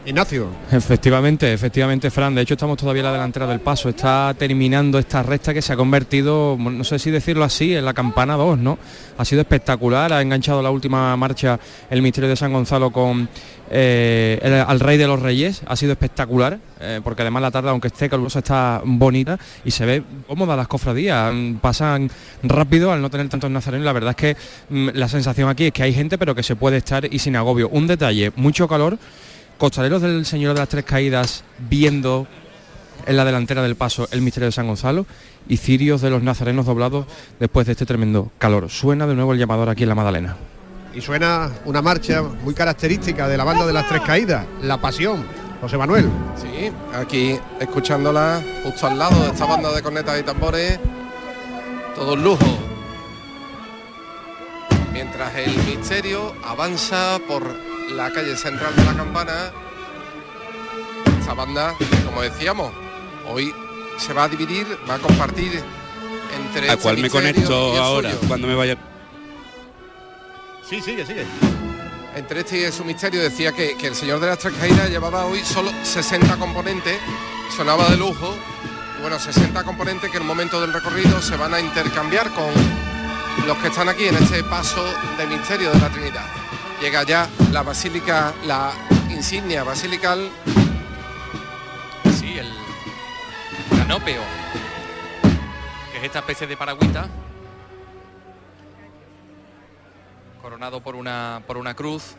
[0.05, 0.49] Ignacio.
[0.69, 2.35] Efectivamente, efectivamente, Fran.
[2.35, 3.87] De hecho, estamos todavía en la delantera del paso.
[3.87, 7.93] Está terminando esta recta que se ha convertido, no sé si decirlo así, en la
[7.93, 8.77] campana 2, ¿no?
[9.17, 10.11] Ha sido espectacular.
[10.11, 11.57] Ha enganchado la última marcha
[11.89, 13.29] el misterio de San Gonzalo con
[13.69, 15.61] eh, el, al Rey de los Reyes.
[15.65, 19.85] Ha sido espectacular, eh, porque además la tarde, aunque esté calurosa, está bonita y se
[19.85, 21.33] ve cómoda las cofradías.
[21.61, 22.09] Pasan
[22.43, 23.85] rápido al no tener tantos nazarenos.
[23.85, 24.37] La verdad es que
[24.69, 27.35] mm, la sensación aquí es que hay gente, pero que se puede estar y sin
[27.35, 27.69] agobio.
[27.69, 28.97] Un detalle, mucho calor
[29.57, 32.27] costaleros del Señor de las Tres Caídas viendo
[33.05, 35.05] en la delantera del paso el misterio de San Gonzalo
[35.47, 37.05] y cirios de los nazarenos doblados
[37.39, 38.69] después de este tremendo calor.
[38.69, 40.37] Suena de nuevo el llamador aquí en la Madalena.
[40.93, 45.25] Y suena una marcha muy característica de la banda de las Tres Caídas, La Pasión.
[45.63, 46.09] José Manuel.
[46.35, 50.77] Sí, aquí escuchándola justo al lado de esta banda de cornetas y tambores.
[51.95, 52.45] Todo un lujo.
[54.91, 57.43] Mientras el misterio avanza por
[57.93, 59.33] la calle central de la campana.
[61.17, 61.73] Esta banda,
[62.03, 62.73] como decíamos,
[63.31, 63.53] hoy
[63.97, 65.63] se va a dividir, va a compartir
[66.35, 66.69] entre...
[66.69, 68.27] ¿A cuál me conecto ahora suyo.
[68.27, 68.77] cuando me vaya?
[70.67, 71.25] Sí, sigue, sigue.
[72.15, 75.25] Entre este y su misterio decía que, que el señor de las tres caídas llevaba
[75.25, 76.97] hoy solo 60 componentes,
[77.55, 78.35] sonaba de lujo.
[78.97, 82.51] Y bueno, 60 componentes que en un momento del recorrido se van a intercambiar con
[83.47, 84.83] los que están aquí en este paso
[85.17, 86.43] de misterio de la Trinidad
[86.83, 88.73] llega ya la basílica, la
[89.09, 90.29] insignia basilical.
[92.19, 92.51] Sí, el
[93.77, 94.21] canópeo,
[95.93, 97.07] que es esta especie de paragüita,
[100.43, 102.15] coronado por una, por una cruz.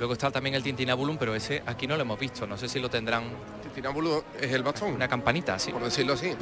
[0.00, 2.44] Luego está también el tintinabulum, pero ese aquí no lo hemos visto.
[2.44, 3.22] No sé si lo tendrán.
[3.62, 4.94] Tintinabulum es el bastón.
[4.94, 5.70] Una campanita, sí.
[5.70, 6.32] Por decirlo así.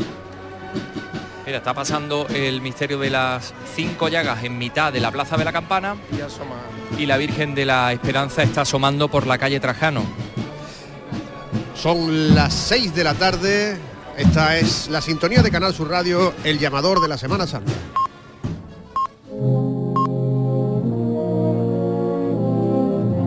[1.45, 5.45] Mira, está pasando el misterio de las cinco llagas en mitad de la Plaza de
[5.45, 5.95] la Campana
[6.97, 10.05] y la Virgen de la Esperanza está asomando por la calle Trajano.
[11.75, 13.79] Son las 6 de la tarde.
[14.17, 17.73] Esta es la sintonía de Canal Sur Radio, el llamador de la Semana Santa.